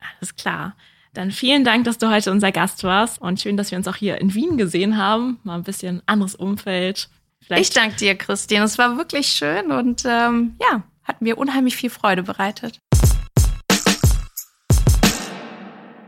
Alles 0.00 0.34
klar. 0.34 0.74
Dann 1.18 1.32
vielen 1.32 1.64
Dank, 1.64 1.82
dass 1.82 1.98
du 1.98 2.08
heute 2.10 2.30
unser 2.30 2.52
Gast 2.52 2.84
warst 2.84 3.20
und 3.20 3.40
schön, 3.40 3.56
dass 3.56 3.72
wir 3.72 3.78
uns 3.78 3.88
auch 3.88 3.96
hier 3.96 4.20
in 4.20 4.34
Wien 4.34 4.56
gesehen 4.56 4.98
haben. 4.98 5.40
Mal 5.42 5.56
ein 5.56 5.64
bisschen 5.64 6.00
anderes 6.06 6.36
Umfeld. 6.36 7.08
Ich 7.48 7.70
danke 7.70 7.96
dir, 7.96 8.14
Christine. 8.14 8.62
Es 8.62 8.78
war 8.78 8.96
wirklich 8.96 9.26
schön 9.26 9.72
und 9.72 10.04
ähm, 10.04 10.54
ja, 10.60 10.84
hat 11.02 11.20
mir 11.20 11.36
unheimlich 11.36 11.76
viel 11.76 11.90
Freude 11.90 12.22
bereitet. 12.22 12.78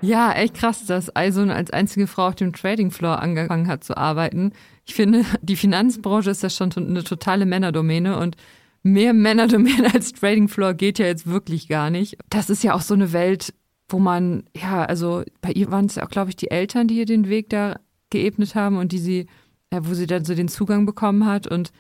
Ja, 0.01 0.31
echt 0.33 0.55
krass, 0.55 0.87
dass 0.87 1.17
Eison 1.17 1.51
als 1.51 1.73
einzige 1.73 2.07
Frau 2.07 2.29
auf 2.29 2.37
dem 2.37 2.53
Trading 2.53 2.93
Floor 2.93 3.21
angefangen 3.21 3.67
hat 3.67 3.83
zu 3.83 3.97
arbeiten. 3.97 4.53
Ich 4.87 4.95
finde, 4.95 5.25
die 5.43 5.57
Finanzbranche 5.57 6.31
ist 6.31 6.45
ja 6.45 6.51
schon 6.51 6.71
eine 6.77 7.03
totale 7.03 7.47
Männerdomäne 7.47 8.17
und 8.17 8.37
mehr 8.85 9.13
Männerdomäne 9.13 9.93
als 9.93 10.13
Trading 10.13 10.47
Floor 10.47 10.75
geht 10.75 11.01
ja 11.01 11.07
jetzt 11.07 11.27
wirklich 11.27 11.67
gar 11.67 11.91
nicht. 11.91 12.17
Das 12.29 12.49
ist 12.49 12.63
ja 12.63 12.75
auch 12.75 12.81
so 12.81 12.95
eine 12.95 13.13
Welt, 13.13 13.53
wo 13.93 13.99
man, 13.99 14.45
ja, 14.57 14.85
also 14.85 15.23
bei 15.41 15.53
ihr 15.53 15.71
waren 15.71 15.87
es 15.87 15.99
auch, 15.99 16.09
glaube 16.09 16.31
ich, 16.31 16.37
die 16.37 16.51
Eltern, 16.51 16.89
die 16.89 16.99
ihr 16.99 17.07
den 17.07 17.29
Weg 17.29 17.51
da 17.51 17.79
geebnet 18.11 18.55
haben 18.55 18.77
und 18.79 18.93
die 18.93 18.99
sie, 18.99 19.27
ja, 19.73 19.87
wo 19.87 19.95
sie 19.95 20.07
dann 20.07 20.25
so 20.25 20.35
den 20.35 20.49
Zugang 20.49 20.87
bekommen 20.87 21.27
hat 21.27 21.47
und 21.47 21.73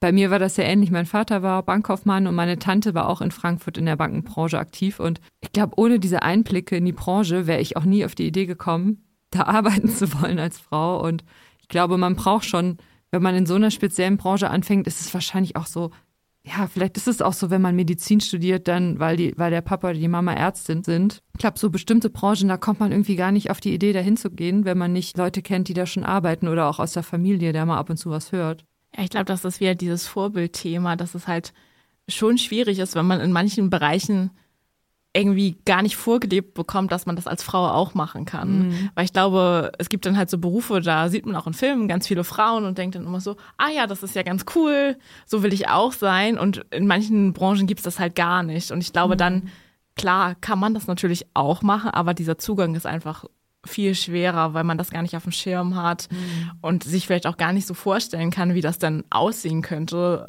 bei 0.00 0.12
mir 0.12 0.30
war 0.30 0.38
das 0.38 0.56
ja 0.56 0.64
ähnlich. 0.64 0.90
Mein 0.90 1.06
Vater 1.06 1.42
war 1.42 1.62
Bankkaufmann 1.62 2.26
und 2.26 2.34
meine 2.34 2.58
Tante 2.58 2.94
war 2.94 3.08
auch 3.08 3.20
in 3.20 3.32
Frankfurt 3.32 3.78
in 3.78 3.86
der 3.86 3.96
Bankenbranche 3.96 4.58
aktiv. 4.58 5.00
Und 5.00 5.20
ich 5.40 5.52
glaube, 5.52 5.74
ohne 5.76 5.98
diese 5.98 6.22
Einblicke 6.22 6.76
in 6.76 6.84
die 6.84 6.92
Branche 6.92 7.46
wäre 7.46 7.60
ich 7.60 7.76
auch 7.76 7.84
nie 7.84 8.04
auf 8.04 8.14
die 8.14 8.26
Idee 8.26 8.46
gekommen, 8.46 9.04
da 9.30 9.42
arbeiten 9.46 9.88
zu 9.88 10.12
wollen 10.20 10.38
als 10.38 10.58
Frau. 10.58 11.04
Und 11.04 11.24
ich 11.60 11.68
glaube, 11.68 11.98
man 11.98 12.14
braucht 12.14 12.44
schon, 12.44 12.78
wenn 13.10 13.22
man 13.22 13.34
in 13.34 13.46
so 13.46 13.54
einer 13.54 13.70
speziellen 13.70 14.18
Branche 14.18 14.50
anfängt, 14.50 14.86
ist 14.86 15.00
es 15.00 15.12
wahrscheinlich 15.12 15.56
auch 15.56 15.66
so, 15.66 15.90
ja, 16.48 16.66
vielleicht 16.66 16.96
ist 16.96 17.08
es 17.08 17.22
auch 17.22 17.32
so, 17.32 17.50
wenn 17.50 17.62
man 17.62 17.76
Medizin 17.76 18.20
studiert, 18.20 18.68
dann, 18.68 18.98
weil 18.98 19.16
die, 19.16 19.34
weil 19.36 19.50
der 19.50 19.60
Papa 19.60 19.90
oder 19.90 19.98
die 19.98 20.08
Mama 20.08 20.32
Ärztin 20.32 20.82
sind. 20.82 21.20
Ich 21.34 21.40
glaube, 21.40 21.58
so 21.58 21.70
bestimmte 21.70 22.10
Branchen, 22.10 22.48
da 22.48 22.56
kommt 22.56 22.80
man 22.80 22.92
irgendwie 22.92 23.16
gar 23.16 23.32
nicht 23.32 23.50
auf 23.50 23.60
die 23.60 23.74
Idee, 23.74 23.92
dahin 23.92 24.16
zu 24.16 24.30
gehen, 24.30 24.64
wenn 24.64 24.78
man 24.78 24.92
nicht 24.92 25.16
Leute 25.16 25.42
kennt, 25.42 25.68
die 25.68 25.74
da 25.74 25.86
schon 25.86 26.04
arbeiten 26.04 26.48
oder 26.48 26.68
auch 26.68 26.78
aus 26.78 26.92
der 26.92 27.02
Familie, 27.02 27.52
der 27.52 27.66
mal 27.66 27.78
ab 27.78 27.90
und 27.90 27.96
zu 27.96 28.10
was 28.10 28.32
hört. 28.32 28.64
Ja, 28.96 29.04
ich 29.04 29.10
glaube, 29.10 29.26
das 29.26 29.44
ist 29.44 29.60
wieder 29.60 29.74
dieses 29.74 30.06
Vorbildthema, 30.06 30.96
dass 30.96 31.14
es 31.14 31.28
halt 31.28 31.52
schon 32.08 32.38
schwierig 32.38 32.78
ist, 32.78 32.94
wenn 32.94 33.06
man 33.06 33.20
in 33.20 33.32
manchen 33.32 33.70
Bereichen 33.70 34.30
irgendwie 35.14 35.56
gar 35.64 35.82
nicht 35.82 35.96
vorgelebt 35.96 36.54
bekommt, 36.54 36.92
dass 36.92 37.06
man 37.06 37.16
das 37.16 37.26
als 37.26 37.42
Frau 37.42 37.66
auch 37.68 37.94
machen 37.94 38.24
kann. 38.24 38.70
Weil 38.94 39.04
ich 39.04 39.12
glaube, 39.12 39.72
es 39.78 39.88
gibt 39.88 40.06
dann 40.06 40.16
halt 40.16 40.30
so 40.30 40.38
Berufe, 40.38 40.80
da 40.80 41.08
sieht 41.08 41.26
man 41.26 41.34
auch 41.34 41.46
in 41.46 41.54
Filmen 41.54 41.88
ganz 41.88 42.06
viele 42.06 42.24
Frauen 42.24 42.64
und 42.64 42.78
denkt 42.78 42.94
dann 42.94 43.06
immer 43.06 43.20
so, 43.20 43.36
ah 43.56 43.70
ja, 43.74 43.86
das 43.86 44.02
ist 44.02 44.14
ja 44.14 44.22
ganz 44.22 44.44
cool, 44.54 44.96
so 45.26 45.42
will 45.42 45.52
ich 45.52 45.68
auch 45.68 45.92
sein. 45.92 46.38
Und 46.38 46.64
in 46.70 46.86
manchen 46.86 47.32
Branchen 47.32 47.66
gibt's 47.66 47.84
das 47.84 47.98
halt 47.98 48.14
gar 48.14 48.42
nicht. 48.42 48.70
Und 48.70 48.80
ich 48.80 48.92
glaube 48.92 49.16
dann, 49.16 49.48
klar, 49.96 50.34
kann 50.36 50.58
man 50.58 50.74
das 50.74 50.86
natürlich 50.86 51.26
auch 51.34 51.62
machen, 51.62 51.90
aber 51.90 52.14
dieser 52.14 52.38
Zugang 52.38 52.74
ist 52.74 52.86
einfach 52.86 53.24
viel 53.66 53.94
schwerer, 53.94 54.54
weil 54.54 54.64
man 54.64 54.78
das 54.78 54.90
gar 54.90 55.02
nicht 55.02 55.16
auf 55.16 55.24
dem 55.24 55.32
Schirm 55.32 55.74
hat 55.74 56.08
und 56.60 56.84
sich 56.84 57.06
vielleicht 57.06 57.26
auch 57.26 57.36
gar 57.36 57.52
nicht 57.52 57.66
so 57.66 57.74
vorstellen 57.74 58.30
kann, 58.30 58.54
wie 58.54 58.60
das 58.60 58.78
dann 58.78 59.04
aussehen 59.10 59.62
könnte. 59.62 60.26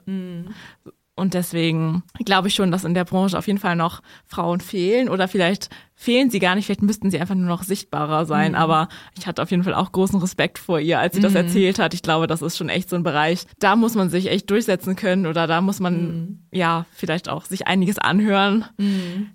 Und 1.19 1.33
deswegen 1.33 2.03
glaube 2.23 2.47
ich 2.47 2.55
schon, 2.55 2.71
dass 2.71 2.85
in 2.85 2.93
der 2.93 3.03
Branche 3.03 3.37
auf 3.37 3.45
jeden 3.45 3.59
Fall 3.59 3.75
noch 3.75 4.01
Frauen 4.25 4.61
fehlen 4.61 5.09
oder 5.09 5.27
vielleicht 5.27 5.69
fehlen 5.93 6.29
sie 6.29 6.39
gar 6.39 6.55
nicht, 6.55 6.65
vielleicht 6.65 6.81
müssten 6.81 7.11
sie 7.11 7.19
einfach 7.19 7.35
nur 7.35 7.45
noch 7.45 7.63
sichtbarer 7.63 8.25
sein. 8.25 8.55
Aber 8.55 8.87
ich 9.17 9.27
hatte 9.27 9.41
auf 9.41 9.51
jeden 9.51 9.63
Fall 9.63 9.73
auch 9.73 9.91
großen 9.91 10.17
Respekt 10.21 10.57
vor 10.57 10.79
ihr, 10.79 10.97
als 10.97 11.15
sie 11.15 11.21
das 11.21 11.35
erzählt 11.35 11.77
hat. 11.77 11.93
Ich 11.93 12.03
glaube, 12.03 12.25
das 12.25 12.41
ist 12.41 12.55
schon 12.55 12.69
echt 12.69 12.89
so 12.89 12.95
ein 12.95 13.03
Bereich, 13.03 13.45
da 13.59 13.75
muss 13.75 13.95
man 13.95 14.09
sich 14.09 14.31
echt 14.31 14.49
durchsetzen 14.49 14.95
können 14.95 15.27
oder 15.27 15.45
da 15.45 15.59
muss 15.59 15.81
man 15.81 16.39
ja 16.53 16.85
vielleicht 16.93 17.27
auch 17.27 17.43
sich 17.43 17.67
einiges 17.67 17.99
anhören. 17.99 18.63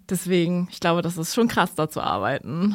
Deswegen, 0.09 0.69
ich 0.71 0.81
glaube, 0.81 1.03
das 1.03 1.19
ist 1.19 1.35
schon 1.35 1.49
krass, 1.49 1.75
da 1.75 1.91
zu 1.91 2.01
arbeiten. 2.01 2.75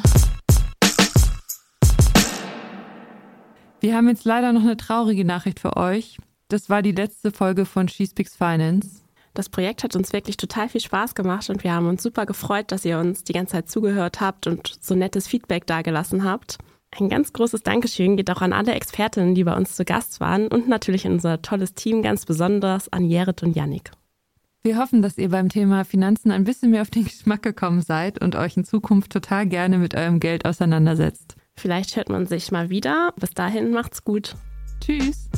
Wir 3.80 3.96
haben 3.96 4.08
jetzt 4.08 4.24
leider 4.24 4.52
noch 4.52 4.62
eine 4.62 4.76
traurige 4.76 5.24
Nachricht 5.24 5.58
für 5.58 5.76
euch. 5.76 6.18
Das 6.50 6.68
war 6.68 6.82
die 6.82 6.90
letzte 6.90 7.30
Folge 7.30 7.64
von 7.64 7.86
She 7.86 8.06
Speaks 8.06 8.34
Finance. 8.34 9.02
Das 9.34 9.48
Projekt 9.48 9.84
hat 9.84 9.94
uns 9.94 10.12
wirklich 10.12 10.36
total 10.36 10.68
viel 10.68 10.80
Spaß 10.80 11.14
gemacht 11.14 11.48
und 11.48 11.62
wir 11.62 11.72
haben 11.72 11.86
uns 11.86 12.02
super 12.02 12.26
gefreut, 12.26 12.72
dass 12.72 12.84
ihr 12.84 12.98
uns 12.98 13.22
die 13.22 13.32
ganze 13.32 13.52
Zeit 13.52 13.70
zugehört 13.70 14.20
habt 14.20 14.48
und 14.48 14.76
so 14.80 14.96
nettes 14.96 15.28
Feedback 15.28 15.64
dagelassen 15.68 16.24
habt. 16.24 16.58
Ein 16.90 17.08
ganz 17.08 17.32
großes 17.32 17.62
Dankeschön 17.62 18.16
geht 18.16 18.32
auch 18.32 18.42
an 18.42 18.52
alle 18.52 18.72
Expertinnen, 18.72 19.36
die 19.36 19.44
bei 19.44 19.56
uns 19.56 19.76
zu 19.76 19.84
Gast 19.84 20.18
waren 20.18 20.48
und 20.48 20.66
natürlich 20.66 21.06
an 21.06 21.12
unser 21.12 21.40
tolles 21.40 21.74
Team, 21.74 22.02
ganz 22.02 22.26
besonders 22.26 22.92
an 22.92 23.04
Jerit 23.04 23.44
und 23.44 23.54
Yannick. 23.54 23.92
Wir 24.64 24.76
hoffen, 24.76 25.02
dass 25.02 25.18
ihr 25.18 25.28
beim 25.28 25.50
Thema 25.50 25.84
Finanzen 25.84 26.32
ein 26.32 26.42
bisschen 26.42 26.72
mehr 26.72 26.82
auf 26.82 26.90
den 26.90 27.04
Geschmack 27.04 27.44
gekommen 27.44 27.80
seid 27.80 28.20
und 28.20 28.34
euch 28.34 28.56
in 28.56 28.64
Zukunft 28.64 29.12
total 29.12 29.46
gerne 29.46 29.78
mit 29.78 29.94
eurem 29.94 30.18
Geld 30.18 30.46
auseinandersetzt. 30.46 31.36
Vielleicht 31.56 31.94
hört 31.94 32.08
man 32.08 32.26
sich 32.26 32.50
mal 32.50 32.70
wieder. 32.70 33.14
Bis 33.20 33.30
dahin 33.30 33.70
macht's 33.70 34.02
gut. 34.02 34.34
Tschüss. 34.80 35.30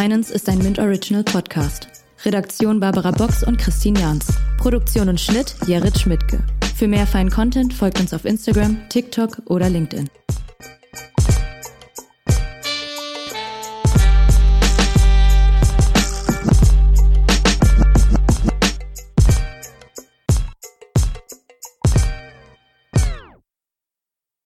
Finance 0.00 0.32
ist 0.32 0.48
ein 0.48 0.56
Mint 0.60 0.78
Original 0.78 1.22
Podcast. 1.22 1.86
Redaktion 2.24 2.80
Barbara 2.80 3.10
Box 3.10 3.44
und 3.44 3.58
Christine 3.58 4.00
Jans. 4.00 4.28
Produktion 4.56 5.10
und 5.10 5.20
Schnitt 5.20 5.54
Jared 5.66 5.98
Schmidtke. 5.98 6.42
Für 6.74 6.88
mehr 6.88 7.06
feinen 7.06 7.30
Content 7.30 7.74
folgt 7.74 8.00
uns 8.00 8.14
auf 8.14 8.24
Instagram, 8.24 8.78
TikTok 8.88 9.42
oder 9.44 9.68
LinkedIn. 9.68 10.08